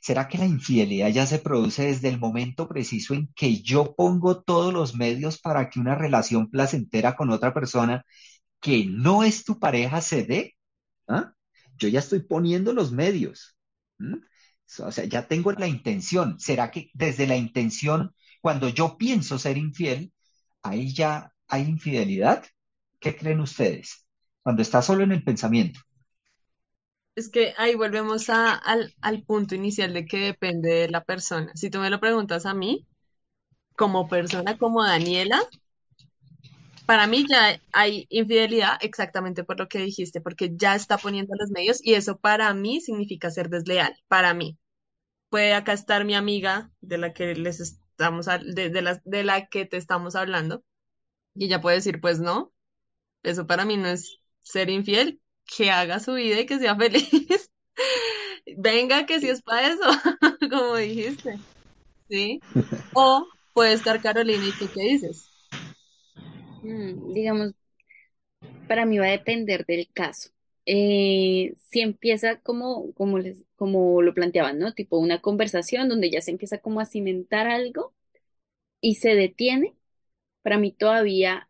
[0.00, 4.42] ¿Será que la infidelidad ya se produce desde el momento preciso en que yo pongo
[4.42, 8.04] todos los medios para que una relación placentera con otra persona
[8.60, 10.56] que no es tu pareja se dé?
[11.08, 11.32] ¿Ah?
[11.78, 13.56] Yo ya estoy poniendo los medios.
[14.78, 16.38] O sea, ya tengo la intención.
[16.38, 20.12] ¿Será que desde la intención, cuando yo pienso ser infiel,
[20.62, 22.44] ahí ya hay infidelidad?
[23.00, 24.05] ¿Qué creen ustedes?
[24.46, 25.80] Cuando está solo en el pensamiento.
[27.16, 28.94] Es que ahí volvemos al,
[29.26, 31.50] punto inicial de que depende de la persona.
[31.56, 32.86] Si tú me lo preguntas a mí,
[33.74, 35.40] como persona, como Daniela,
[36.86, 41.50] para mí ya hay infidelidad exactamente por lo que dijiste, porque ya está poniendo los
[41.50, 44.56] medios y eso para mí significa ser desleal, para mí.
[45.28, 49.66] Puede acá estar mi amiga de la que les estamos, de la, de la que
[49.66, 50.62] te estamos hablando
[51.34, 52.52] y ella puede decir, pues no,
[53.24, 57.50] eso para mí no es ser infiel, que haga su vida y que sea feliz.
[58.56, 59.82] Venga, que si es para eso,
[60.50, 61.38] como dijiste.
[62.08, 62.40] ¿sí?
[62.94, 65.28] O puede estar Carolina y tú qué dices.
[66.62, 67.52] Mm, digamos,
[68.68, 70.30] para mí va a depender del caso.
[70.64, 74.74] Eh, si empieza como, como, les, como lo planteaban, ¿no?
[74.74, 77.94] Tipo una conversación donde ya se empieza como a cimentar algo
[78.80, 79.74] y se detiene,
[80.42, 81.48] para mí todavía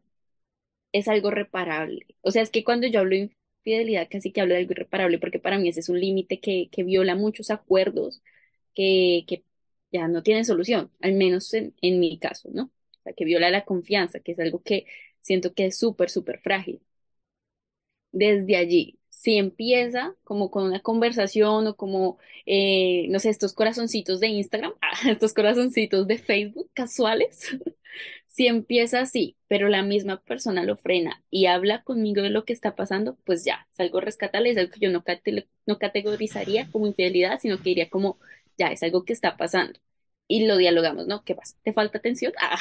[0.92, 2.07] es algo reparable.
[2.22, 3.31] O sea, es que cuando yo hablo de
[3.64, 6.68] infidelidad, casi que hablo de algo irreparable, porque para mí ese es un límite que,
[6.72, 8.22] que viola muchos acuerdos
[8.75, 9.44] que, que
[9.92, 12.64] ya no tienen solución, al menos en, en mi caso, ¿no?
[13.01, 14.87] O sea, que viola la confianza, que es algo que
[15.20, 16.83] siento que es súper, súper frágil.
[18.12, 24.20] Desde allí, si empieza como con una conversación o como, eh, no sé, estos corazoncitos
[24.20, 24.74] de Instagram,
[25.09, 27.48] estos corazoncitos de Facebook casuales,
[28.26, 32.52] Si empieza así, pero la misma persona lo frena y habla conmigo de lo que
[32.52, 35.02] está pasando, pues ya, es algo rescatable, es algo que yo no,
[35.66, 38.18] no categorizaría como infidelidad, sino que diría como,
[38.59, 39.81] ya, es algo que está pasando.
[40.29, 41.23] Y lo dialogamos, ¿no?
[41.25, 41.57] ¿Qué pasa?
[41.62, 42.33] ¿Te falta atención?
[42.41, 42.59] Ah,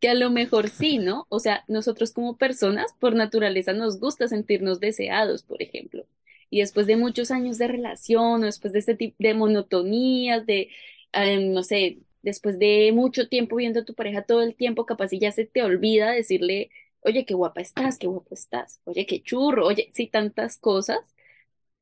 [0.00, 1.26] que a lo mejor sí, ¿no?
[1.28, 6.06] O sea, nosotros como personas, por naturaleza, nos gusta sentirnos deseados, por ejemplo.
[6.50, 10.68] Y después de muchos años de relación, o después de este tipo de monotonías, de,
[11.12, 15.12] eh, no sé, después de mucho tiempo viendo a tu pareja todo el tiempo, capaz
[15.12, 19.22] y ya se te olvida decirle, oye, qué guapa estás, qué guapo estás, oye, qué
[19.22, 20.98] churro, oye, sí, tantas cosas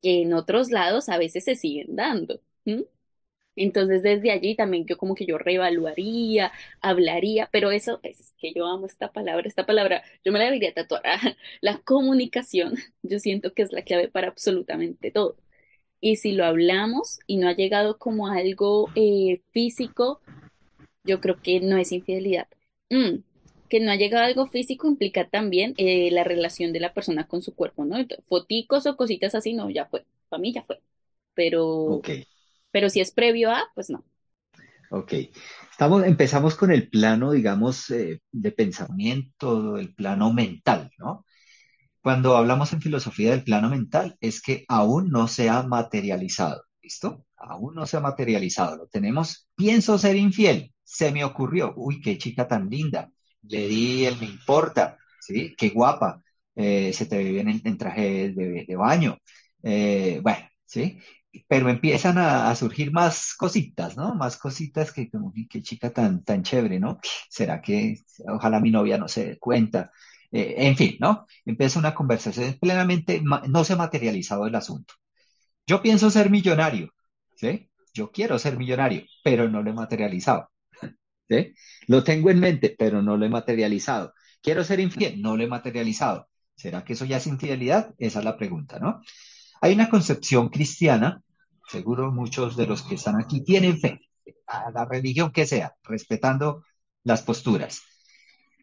[0.01, 2.41] que en otros lados a veces se siguen dando.
[3.55, 8.65] Entonces, desde allí también yo como que yo reevaluaría, hablaría, pero eso es que yo
[8.67, 11.03] amo esta palabra, esta palabra, yo me la debería tatuar,
[11.61, 15.37] la comunicación, yo siento que es la clave para absolutamente todo.
[16.01, 20.21] Y si lo hablamos y no ha llegado como algo eh, físico,
[21.03, 22.47] yo creo que no es infidelidad.
[22.89, 23.23] Mm,
[23.69, 27.41] que no ha llegado algo físico implica también eh, la relación de la persona con
[27.41, 27.97] su cuerpo, ¿no?
[28.27, 30.05] Foticos o cositas así, no, ya fue.
[30.29, 30.81] Para mí ya fue.
[31.35, 32.09] Pero, Ok,
[32.71, 34.05] pero si es previo a, pues no.
[34.89, 35.13] ok.
[35.71, 41.25] Estamos, empezamos con el plano, digamos, eh, de pensamiento, el plano mental, ¿no?
[42.01, 47.25] Cuando hablamos en filosofía del plano mental, es que aún no se ha materializado, ¿listo?
[47.37, 48.77] Aún no se ha materializado.
[48.77, 53.11] Lo tenemos, pienso ser infiel, se me ocurrió, uy, qué chica tan linda,
[53.43, 55.55] le di el me importa, ¿sí?
[55.57, 56.23] Qué guapa,
[56.55, 59.17] eh, se te ve bien en, traje de, de baño,
[59.63, 60.99] eh, bueno, ¿sí?
[61.47, 64.15] Pero empiezan a, surgir más cositas, ¿no?
[64.15, 66.99] Más cositas que como, "Uy, qué chica tan, tan chévere, ¿no?
[67.29, 69.91] ¿Será que, ojalá mi novia no se dé cuenta?
[70.31, 71.25] Eh, en fin, ¿no?
[71.45, 74.93] Empieza una conversación plenamente, no se ha materializado el asunto.
[75.67, 76.93] Yo pienso ser millonario,
[77.35, 77.69] ¿sí?
[77.93, 80.49] Yo quiero ser millonario, pero no lo he materializado,
[81.29, 81.53] ¿sí?
[81.87, 84.13] Lo tengo en mente, pero no lo he materializado.
[84.41, 86.29] Quiero ser infiel, no lo he materializado.
[86.55, 87.93] ¿Será que eso ya es infidelidad?
[87.97, 89.01] Esa es la pregunta, ¿no?
[89.61, 91.21] Hay una concepción cristiana,
[91.67, 94.01] seguro muchos de los que están aquí tienen fe,
[94.47, 96.63] a la religión que sea, respetando
[97.03, 97.81] las posturas.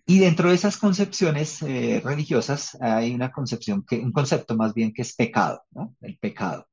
[0.06, 5.02] Y dentro de esas concepciones eh, religiosas hay una concepción un concepto más bien que
[5.02, 5.94] es pecado, ¿no?
[6.00, 6.66] El pecado.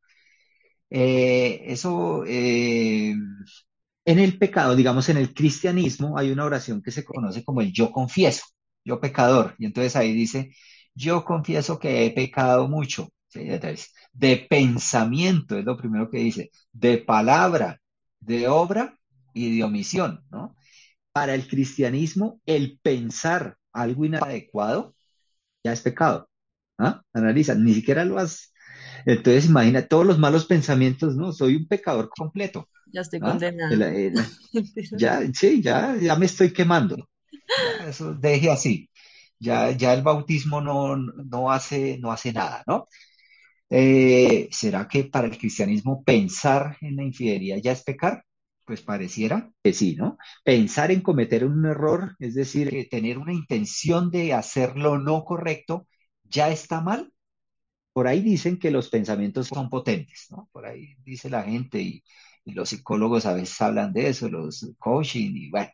[0.89, 3.13] Eh, eso, eh,
[4.05, 7.71] en el pecado, digamos, en el cristianismo hay una oración que se conoce como el
[7.73, 8.45] yo confieso,
[8.83, 9.55] yo pecador.
[9.59, 10.51] Y entonces ahí dice,
[10.93, 13.09] yo confieso que he pecado mucho.
[14.13, 17.81] De pensamiento es lo primero que dice, de palabra,
[18.19, 18.97] de obra
[19.33, 20.55] y de omisión, ¿no?
[21.13, 24.95] Para el cristianismo, el pensar algo inadecuado
[25.63, 26.29] ya es pecado.
[26.77, 27.01] ¿Ah?
[27.13, 28.53] Analiza, ni siquiera lo has.
[29.05, 31.31] Entonces, imagina todos los malos pensamientos, ¿no?
[31.33, 32.69] Soy un pecador completo.
[32.85, 33.43] Ya estoy ¿Ah?
[33.69, 33.83] El-
[34.91, 36.95] ya, sí, ya, ya me estoy quemando.
[37.57, 38.89] Ya, eso deje así.
[39.39, 42.87] Ya, ya el bautismo no, no hace, no hace nada, ¿no?
[43.69, 48.23] Eh, ¿será que para el cristianismo pensar en la infidelidad ya es pecar?
[48.65, 50.17] Pues pareciera que sí, ¿no?
[50.43, 55.87] Pensar en cometer un error, es decir, tener una intención de hacerlo no correcto,
[56.23, 57.11] ya está mal.
[57.93, 60.49] Por ahí dicen que los pensamientos son potentes, ¿no?
[60.51, 62.03] Por ahí dice la gente y,
[62.45, 65.69] y los psicólogos a veces hablan de eso, los coaching y bueno,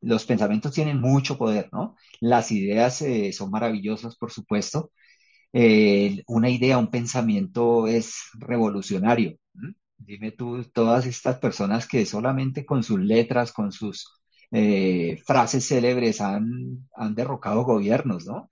[0.00, 1.96] los pensamientos tienen mucho poder, ¿no?
[2.20, 4.92] Las ideas eh, son maravillosas, por supuesto,
[5.52, 9.38] eh, una idea, un pensamiento es revolucionario.
[9.98, 14.08] Dime tú, todas estas personas que solamente con sus letras, con sus
[14.52, 18.50] eh, frases célebres han, han derrocado gobiernos, ¿no?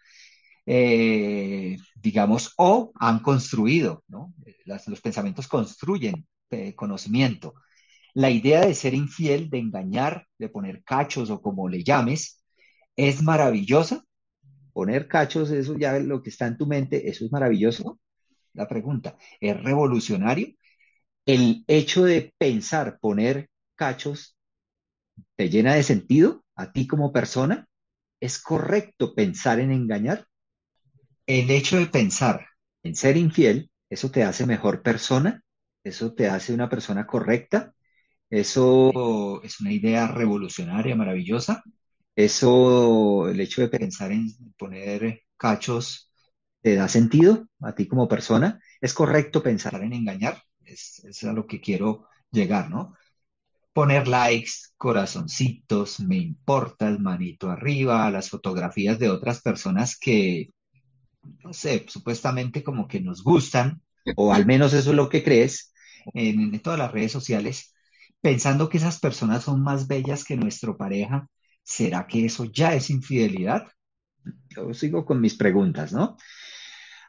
[0.66, 4.33] Eh, digamos, o han construido, ¿no?
[4.64, 6.26] Los pensamientos construyen
[6.76, 7.54] conocimiento.
[8.14, 12.42] La idea de ser infiel, de engañar, de poner cachos o como le llames,
[12.96, 14.04] es maravillosa.
[14.75, 18.01] Poner cachos, eso ya es lo que está en tu mente, eso es maravilloso.
[18.55, 20.49] La pregunta, ¿es revolucionario?
[21.27, 24.37] El hecho de pensar poner cachos
[25.37, 27.69] te llena de sentido a ti como persona,
[28.21, 30.27] ¿es correcto pensar en engañar?
[31.27, 32.47] El hecho de pensar
[32.83, 35.43] en ser infiel, eso te hace mejor persona,
[35.83, 37.75] eso te hace una persona correcta,
[38.31, 41.63] eso es una idea revolucionaria, maravillosa.
[42.16, 46.11] Eso, el hecho de pensar en poner cachos,
[46.62, 48.61] te da sentido a ti como persona.
[48.81, 52.94] Es correcto pensar en engañar, es, es a lo que quiero llegar, ¿no?
[53.72, 60.50] Poner likes, corazoncitos, me importas, manito arriba, las fotografías de otras personas que,
[61.44, 63.83] no sé, supuestamente como que nos gustan,
[64.16, 65.72] o al menos eso es lo que crees,
[66.14, 67.74] en, en todas las redes sociales,
[68.20, 71.29] pensando que esas personas son más bellas que nuestra pareja,
[71.64, 73.68] ¿será que eso ya es infidelidad?
[74.50, 76.16] Yo sigo con mis preguntas, ¿no?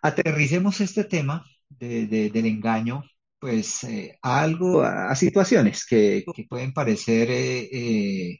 [0.01, 3.03] Aterricemos este tema de- de- del engaño,
[3.39, 8.39] pues eh, a algo, a, situaciones que, pueden parecer eh,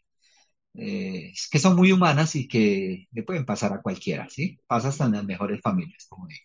[0.75, 4.60] eh, que son muy humanas y que le pueden pasar a cualquiera, ¿sí?
[4.67, 6.41] Pasa hasta en las mejores familias, como digo.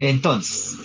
[0.00, 0.76] Entonces,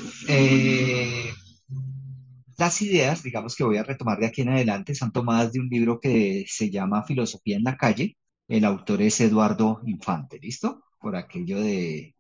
[2.63, 5.67] las ideas, digamos que voy a retomar de aquí en adelante, son tomadas de un
[5.69, 8.17] libro que se llama Filosofía en la calle.
[8.47, 10.83] El autor es Eduardo Infante, ¿listo?
[10.99, 12.15] Por aquello de,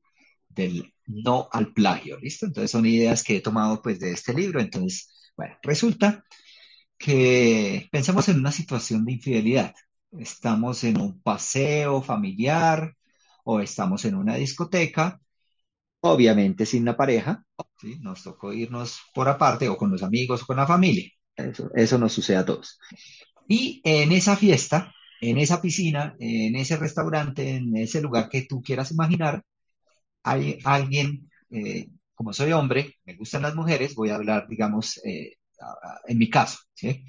[0.49, 2.45] del no al plagio, ¿listo?
[2.45, 4.59] Entonces son ideas que he tomado pues de este libro.
[4.59, 6.25] Entonces, bueno, resulta
[6.97, 9.73] que pensemos en una situación de infidelidad.
[10.19, 12.95] Estamos en un paseo familiar
[13.45, 15.21] o estamos en una discoteca,
[16.03, 17.43] obviamente sin la pareja,
[17.79, 17.97] ¿sí?
[18.01, 21.09] Nos tocó irnos por aparte o con los amigos o con la familia.
[21.35, 22.77] Eso, eso nos sucede a todos.
[23.47, 28.61] Y en esa fiesta, en esa piscina, en ese restaurante, en ese lugar que tú
[28.61, 29.43] quieras imaginar,
[30.23, 35.33] hay alguien, eh, como soy hombre, me gustan las mujeres, voy a hablar, digamos, eh,
[36.07, 37.05] en mi caso, ¿sí?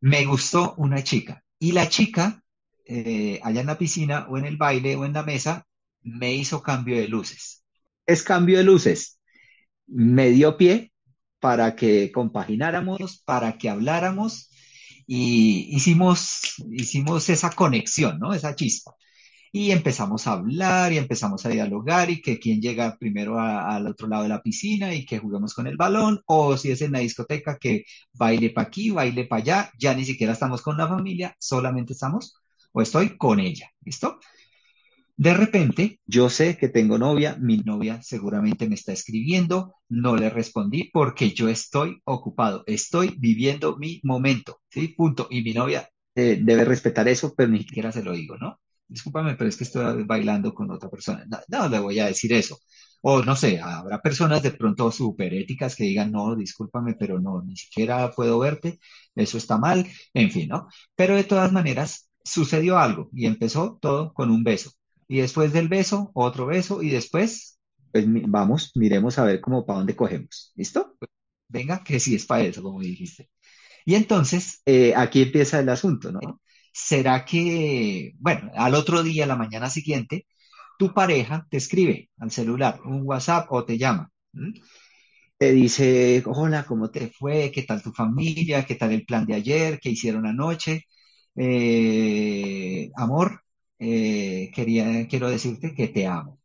[0.00, 2.42] Me gustó una chica y la chica,
[2.86, 5.66] eh, allá en la piscina o en el baile o en la mesa,
[6.02, 7.64] me hizo cambio de luces.
[8.06, 9.20] Es cambio de luces.
[9.86, 10.92] Me dio pie
[11.40, 14.50] para que compagináramos, para que habláramos
[15.06, 16.40] y hicimos,
[16.72, 18.34] hicimos esa conexión, ¿no?
[18.34, 18.94] Esa chispa.
[19.52, 23.86] Y empezamos a hablar y empezamos a dialogar y que quién llega primero a- al
[23.88, 26.92] otro lado de la piscina y que juguemos con el balón o si es en
[26.92, 30.88] la discoteca que baile para aquí, baile para allá, ya ni siquiera estamos con la
[30.88, 32.36] familia, solamente estamos
[32.72, 34.20] o estoy con ella, ¿listo?
[35.18, 40.28] De repente, yo sé que tengo novia, mi novia seguramente me está escribiendo, no le
[40.28, 44.88] respondí porque yo estoy ocupado, estoy viviendo mi momento, ¿sí?
[44.88, 45.26] Punto.
[45.30, 48.60] Y mi novia eh, debe respetar eso, pero ni siquiera se lo digo, ¿no?
[48.88, 51.24] Discúlpame, pero es que estoy bailando con otra persona.
[51.28, 52.58] No, no le voy a decir eso.
[53.00, 57.42] O no sé, habrá personas de pronto súper éticas que digan, no, discúlpame, pero no,
[57.42, 58.78] ni siquiera puedo verte,
[59.14, 60.68] eso está mal, en fin, ¿no?
[60.94, 64.72] Pero de todas maneras, sucedió algo y empezó todo con un beso.
[65.08, 67.58] Y después del beso, otro beso, y después,
[67.92, 70.52] pues vamos, miremos a ver cómo para dónde cogemos.
[70.56, 70.96] ¿Listo?
[71.48, 73.30] Venga, que sí es para eso, como dijiste.
[73.86, 76.42] Y entonces, eh, aquí empieza el asunto, ¿no?
[76.72, 80.26] ¿Será que, bueno, al otro día, a la mañana siguiente,
[80.78, 84.10] tu pareja te escribe al celular, un WhatsApp o te llama?
[85.38, 87.50] Te dice, hola, ¿cómo te fue?
[87.52, 88.64] ¿Qué tal tu familia?
[88.64, 89.78] ¿Qué tal el plan de ayer?
[89.80, 90.84] ¿Qué hicieron anoche?
[91.36, 93.42] Eh, amor,
[93.78, 96.40] eh, quería, quiero decirte que te amo,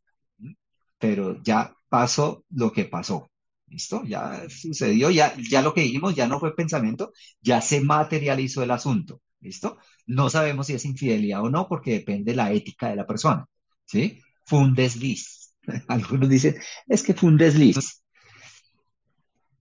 [0.99, 3.29] pero ya pasó lo que pasó.
[3.67, 4.03] ¿Listo?
[4.05, 8.71] Ya sucedió, ya, ya lo que dijimos ya no fue pensamiento, ya se materializó el
[8.71, 9.21] asunto.
[9.39, 9.77] ¿Listo?
[10.05, 13.45] No sabemos si es infidelidad o no, porque depende de la ética de la persona.
[13.85, 14.19] ¿Sí?
[14.45, 15.55] Fue un desliz.
[15.87, 16.55] Algunos dicen,
[16.87, 18.03] es que fue un desliz.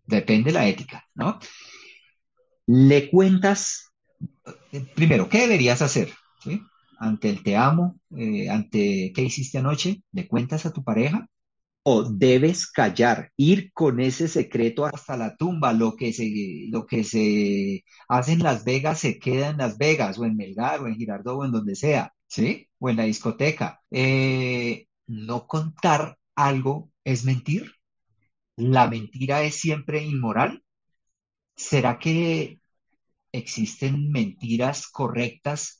[0.07, 1.39] Depende de la ética, ¿no?
[2.67, 3.93] Le cuentas,
[4.73, 6.13] eh, primero, ¿qué deberías hacer?
[6.43, 6.61] ¿Sí?
[7.01, 11.29] Ante el te amo, eh, ante qué hiciste anoche, ¿le cuentas a tu pareja?
[11.83, 15.72] o debes callar, ir con ese secreto hasta la tumba.
[15.72, 20.18] Lo que se, lo que se hace en Las Vegas se queda en Las Vegas,
[20.18, 22.68] o en Melgar, o en Girardot, o en donde sea, ¿sí?
[22.79, 23.81] O en la discoteca.
[23.91, 27.72] Eh, no contar algo es mentir.
[28.57, 30.62] La mentira es siempre inmoral.
[31.57, 32.61] ¿Será que
[33.33, 35.80] existen mentiras correctas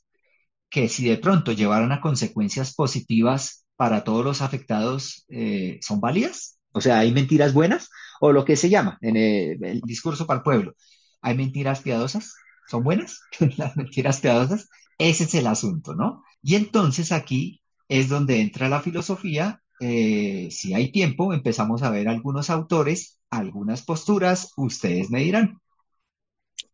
[0.71, 6.59] que si de pronto llevaran a consecuencias positivas para todos los afectados, eh, son válidas?
[6.73, 7.89] O sea, ¿hay mentiras buenas?
[8.21, 10.75] O lo que se llama en el, el discurso para el pueblo,
[11.21, 12.33] ¿hay mentiras piadosas?
[12.69, 13.21] ¿Son buenas
[13.57, 14.69] las mentiras piadosas?
[14.97, 16.23] Ese es el asunto, ¿no?
[16.43, 19.61] Y entonces aquí es donde entra la filosofía.
[19.79, 25.59] eh, si hay tiempo, empezamos a ver algunos autores, algunas posturas, ustedes me dirán.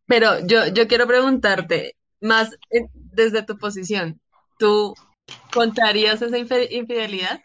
[0.06, 4.20] Pero yo, yo quiero preguntarte, más en- desde tu posición,
[4.58, 4.94] ¿tú
[5.52, 7.40] contarías esa infidelidad?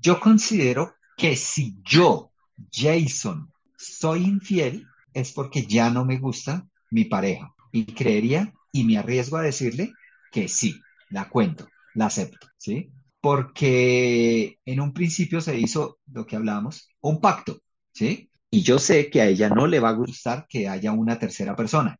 [0.00, 2.32] Yo considero que si yo,
[2.72, 7.54] Jason, soy infiel, es porque ya no me gusta mi pareja.
[7.72, 9.92] Y creería y me arriesgo a decirle
[10.32, 10.80] que sí,
[11.10, 12.90] la cuento, la acepto, ¿sí?
[13.20, 17.58] Porque en un principio se hizo lo que hablábamos, un pacto,
[17.92, 18.30] ¿sí?
[18.50, 21.54] Y yo sé que a ella no le va a gustar que haya una tercera
[21.54, 21.96] persona,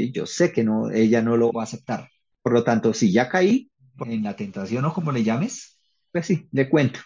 [0.00, 0.12] ¿sí?
[0.12, 2.08] Yo sé que no, ella no lo va a aceptar.
[2.42, 3.70] Por lo tanto, si ya caí
[4.06, 5.78] en la tentación o como le llames,
[6.12, 7.00] pues sí, le cuento.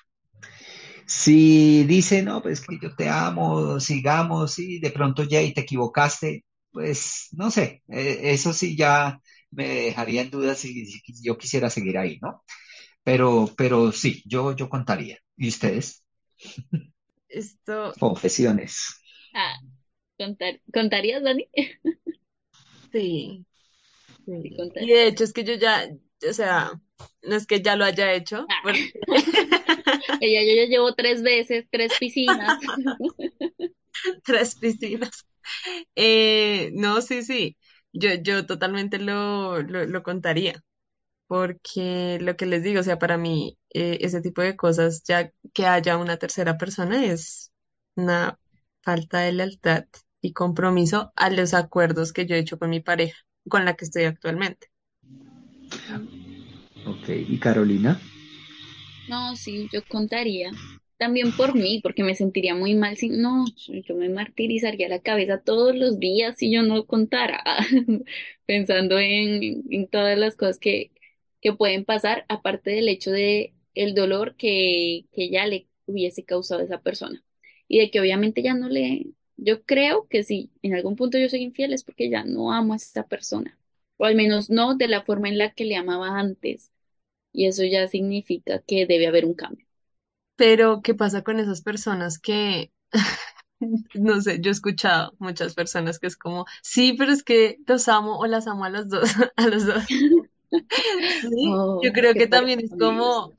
[1.07, 5.62] Si dice, no, pues que yo te amo, sigamos, y de pronto ya y te
[5.62, 9.20] equivocaste, pues no sé, eh, eso sí ya
[9.51, 12.42] me dejaría en duda si, si yo quisiera seguir ahí, ¿no?
[13.03, 15.18] Pero, pero sí, yo, yo contaría.
[15.36, 16.03] ¿Y ustedes?
[17.28, 19.03] Esto, Confesiones.
[19.34, 19.57] Ah,
[20.16, 21.49] contar, ¿contarías, Dani?
[22.95, 23.47] sí.
[24.78, 25.88] Y de hecho es que yo ya,
[26.28, 26.72] o sea,
[27.22, 28.92] no es que ya lo haya hecho, Ah, porque
[30.20, 32.59] ella, yo ya llevo tres veces, tres piscinas.
[34.24, 35.26] tres piscinas.
[35.97, 37.57] Eh, no, sí, sí,
[37.92, 40.62] yo, yo totalmente lo, lo, lo contaría,
[41.28, 45.30] porque lo que les digo, o sea, para mí eh, ese tipo de cosas, ya
[45.55, 47.53] que haya una tercera persona, es
[47.97, 48.38] una
[48.82, 49.84] falta de lealtad
[50.24, 53.18] y compromiso a los acuerdos que yo he hecho con mi pareja,
[53.48, 54.68] con la que estoy actualmente.
[56.86, 58.00] Ok, ¿y Carolina?
[59.06, 60.58] No, sí, yo contaría.
[60.96, 65.42] También por mí, porque me sentiría muy mal si no, yo me martirizaría la cabeza
[65.42, 67.42] todos los días si yo no contara,
[68.46, 70.92] pensando en, en todas las cosas que,
[71.42, 76.60] que pueden pasar, aparte del hecho de el dolor que, que ya le hubiese causado
[76.62, 77.22] a esa persona.
[77.68, 79.06] Y de que obviamente ya no le,
[79.37, 82.72] yo creo que si en algún punto yo soy infiel es porque ya no amo
[82.74, 83.59] a esa persona,
[83.97, 86.70] o al menos no de la forma en la que le amaba antes.
[87.32, 89.66] Y eso ya significa que debe haber un cambio.
[90.37, 92.72] Pero, ¿qué pasa con esas personas que,
[93.95, 97.89] no sé, yo he escuchado muchas personas que es como, sí, pero es que los
[97.89, 99.85] amo o las amo a los dos, a los dos.
[101.20, 103.35] Sí, yo Oh, creo qué que también es como,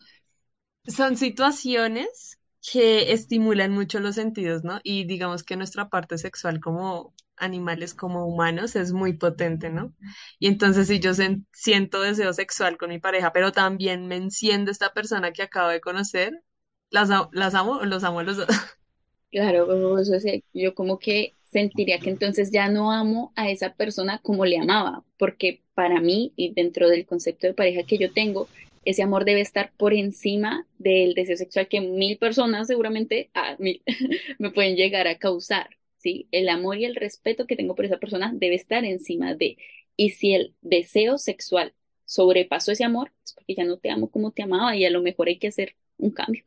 [0.88, 2.35] son situaciones
[2.72, 4.80] que estimulan mucho los sentidos, ¿no?
[4.84, 9.94] Y digamos que nuestra parte sexual como animales, como humanos, es muy potente, ¿no?
[10.40, 11.12] Y entonces si yo
[11.54, 15.82] siento deseo sexual con mi pareja, pero también me enciende esta persona que acabo de
[15.82, 16.44] conocer,
[16.90, 18.48] ¿las, las amo o los amo los dos?
[19.32, 23.76] Claro, pero eso es- yo como que sentiría que entonces ya no amo a esa
[23.76, 28.14] persona como le amaba, porque para mí y dentro del concepto de pareja que yo
[28.14, 28.50] tengo,
[28.86, 33.84] ese amor debe estar por encima del deseo sexual que mil personas seguramente, a mil,
[34.40, 36.28] me pueden llegar a causar, ¿sí?
[36.32, 39.58] El amor y el respeto que tengo por esa persona debe estar encima de,
[39.98, 41.74] y si el deseo sexual
[42.06, 45.02] sobrepasó ese amor, es porque ya no te amo como te amaba y a lo
[45.02, 46.44] mejor hay que hacer un cambio.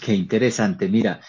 [0.00, 0.88] Qué interesante.
[0.88, 1.20] Mira,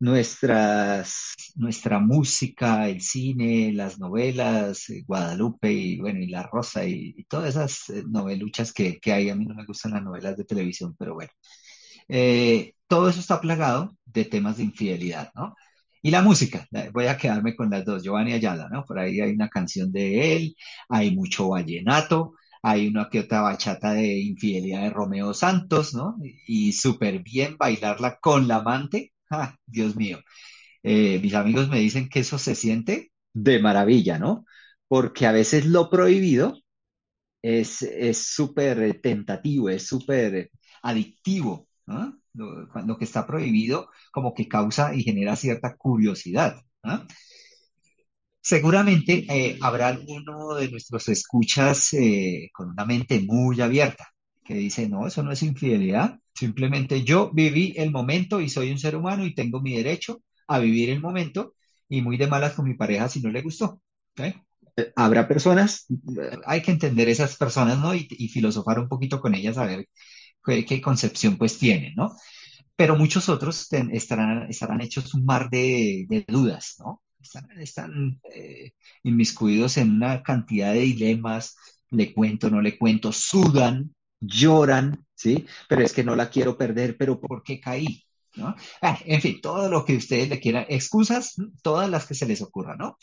[0.00, 7.24] nuestras, nuestra música, el cine, las novelas, eh, Guadalupe y bueno, y La Rosa y,
[7.28, 9.30] todas esas eh, noveluchas que, que hay.
[9.30, 11.30] A mí no me gustan las novelas de televisión, pero bueno.
[12.08, 15.54] Eh, todo eso está plagado de temas de infidelidad, ¿no?
[16.02, 18.84] Y la música, voy a quedarme con las dos, Giovanni Ayala, ¿no?
[18.84, 20.56] Por ahí hay una canción de él,
[20.88, 26.16] hay mucho vallenato, hay una que otra bachata de infidelidad de Romeo Santos, ¿no?
[26.46, 30.20] Y súper bien bailarla con la amante, ¡ah, Dios mío!
[30.82, 34.44] Eh, mis amigos me dicen que eso se siente de maravilla, ¿no?
[34.88, 36.58] Porque a veces lo prohibido
[37.42, 37.78] es
[38.12, 40.50] súper tentativo, es súper
[40.82, 42.18] adictivo, ¿no?
[42.34, 46.62] Lo, que está prohibido como que causa y genera cierta curiosidad.
[48.40, 54.08] Seguramente eh, habrá alguno de nuestros escuchas eh, con una mente muy abierta
[54.44, 58.78] que dice, no, eso no es infidelidad, simplemente yo viví el momento y soy un
[58.78, 61.54] ser humano y tengo mi derecho a vivir el momento
[61.88, 63.80] y muy de malas con mi pareja si no le gustó.
[64.76, 65.86] Eh, Habrá personas,
[66.46, 67.94] hay que entender esas personas, ¿no?
[67.94, 69.88] Y, y filosofar un poquito con ellas, a ver
[70.44, 72.16] qué, qué concepción pues tienen, ¿no?
[72.76, 77.02] Pero muchos otros ten- estarán, estarán hechos un mar de, de dudas, ¿no?
[77.20, 78.72] Están, están eh,
[79.02, 81.56] inmiscuidos en una cantidad de dilemas,
[81.90, 85.46] le cuento, no le cuento, sudan, lloran, ¿sí?
[85.68, 88.04] Pero es que no la quiero perder, pero ¿por qué caí?
[88.36, 88.54] ¿No?
[88.82, 92.42] Ah, en fin, todo lo que ustedes le quieran, excusas, todas las que se les
[92.42, 92.98] ocurran, ¿no?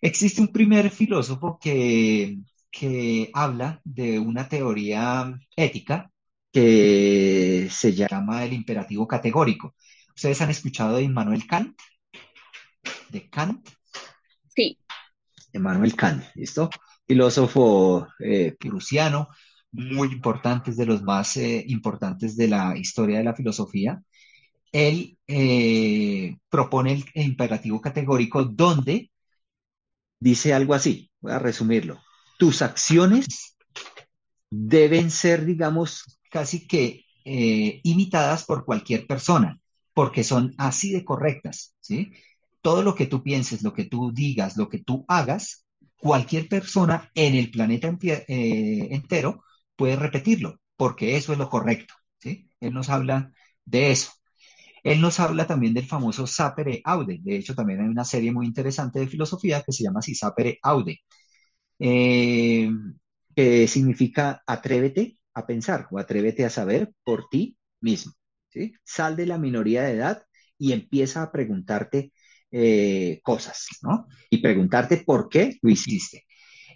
[0.00, 2.38] Existe un primer filósofo que,
[2.70, 6.10] que habla de una teoría ética
[6.52, 9.74] que se llama el imperativo categórico.
[10.14, 11.76] ¿Ustedes han escuchado de Immanuel Kant?
[13.10, 13.74] De Kant,
[14.56, 14.78] Sí,
[15.52, 16.68] Immanuel Kant, ¿listo?
[17.06, 19.28] filósofo eh, prusiano,
[19.74, 24.02] muy importante, es de los más eh, importantes de la historia de la filosofía.
[24.72, 29.10] Él eh, propone el imperativo categórico donde
[30.20, 32.00] dice algo así, voy a resumirlo,
[32.38, 33.56] tus acciones
[34.50, 39.58] deben ser, digamos, casi que eh, imitadas por cualquier persona,
[39.92, 42.12] porque son así de correctas, ¿sí?
[42.62, 45.64] Todo lo que tú pienses, lo que tú digas, lo que tú hagas,
[45.96, 49.42] cualquier persona en el planeta eh, entero
[49.76, 52.50] puede repetirlo, porque eso es lo correcto, ¿sí?
[52.60, 53.32] Él nos habla
[53.64, 54.12] de eso.
[54.84, 57.20] Él nos habla también del famoso sapere aude.
[57.22, 60.58] De hecho, también hay una serie muy interesante de filosofía que se llama así, sapere
[60.62, 61.00] aude,
[61.78, 62.70] eh,
[63.34, 68.12] que significa atrévete a pensar o atrévete a saber por ti mismo.
[68.50, 68.72] ¿sí?
[68.84, 70.22] Sal de la minoría de edad
[70.58, 72.12] y empieza a preguntarte
[72.50, 74.06] eh, cosas, ¿no?
[74.30, 76.24] Y preguntarte por qué lo hiciste.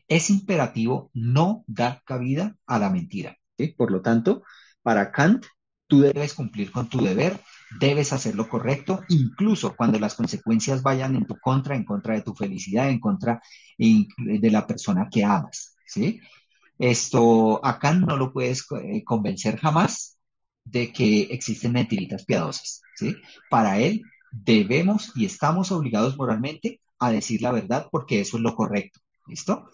[0.09, 3.37] Es imperativo no dar cabida a la mentira.
[3.77, 4.43] Por lo tanto,
[4.83, 5.45] para Kant,
[5.87, 7.41] tú debes cumplir con tu deber
[7.79, 12.23] debes hacer lo correcto, incluso cuando las consecuencias vayan en tu contra, en contra de
[12.23, 13.43] tu felicidad, en contra
[13.77, 15.77] de la persona que amas.
[16.79, 20.19] Esto acá no lo puedes eh, convencer jamás
[20.65, 22.83] de que existen mentiritas piadosas.
[23.51, 28.55] Para él debemos y estamos obligados moralmente a decir la verdad porque eso es lo
[28.55, 29.71] correcto, ¿listo?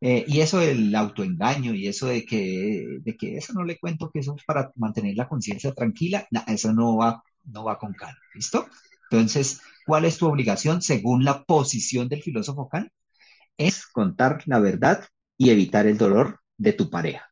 [0.00, 4.10] Eh, y eso del autoengaño y eso de que, de que eso no le cuento
[4.10, 8.16] que eso es para mantener la conciencia tranquila, eso no va no va con Kant.
[8.34, 8.66] ¿Listo?
[9.10, 12.90] Entonces, ¿cuál es tu obligación según la posición del filósofo Kant?
[13.56, 15.04] Es contar la verdad
[15.36, 17.30] y evitar el dolor de tu pareja.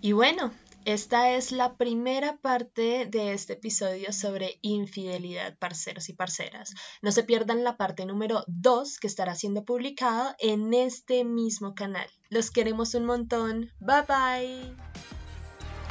[0.00, 0.52] Y bueno,
[0.84, 6.74] esta es la primera parte de este episodio sobre infidelidad, parceros y parceras.
[7.02, 12.08] No se pierdan la parte número 2 que estará siendo publicada en este mismo canal.
[12.30, 13.70] Los queremos un montón.
[13.80, 14.76] Bye bye.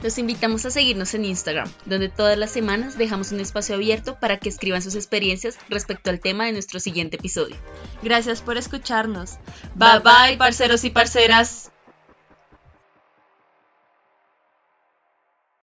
[0.01, 4.39] Los invitamos a seguirnos en Instagram, donde todas las semanas dejamos un espacio abierto para
[4.39, 7.57] que escriban sus experiencias respecto al tema de nuestro siguiente episodio.
[8.01, 9.37] Gracias por escucharnos.
[9.75, 11.71] Bye bye, parceros y parceras.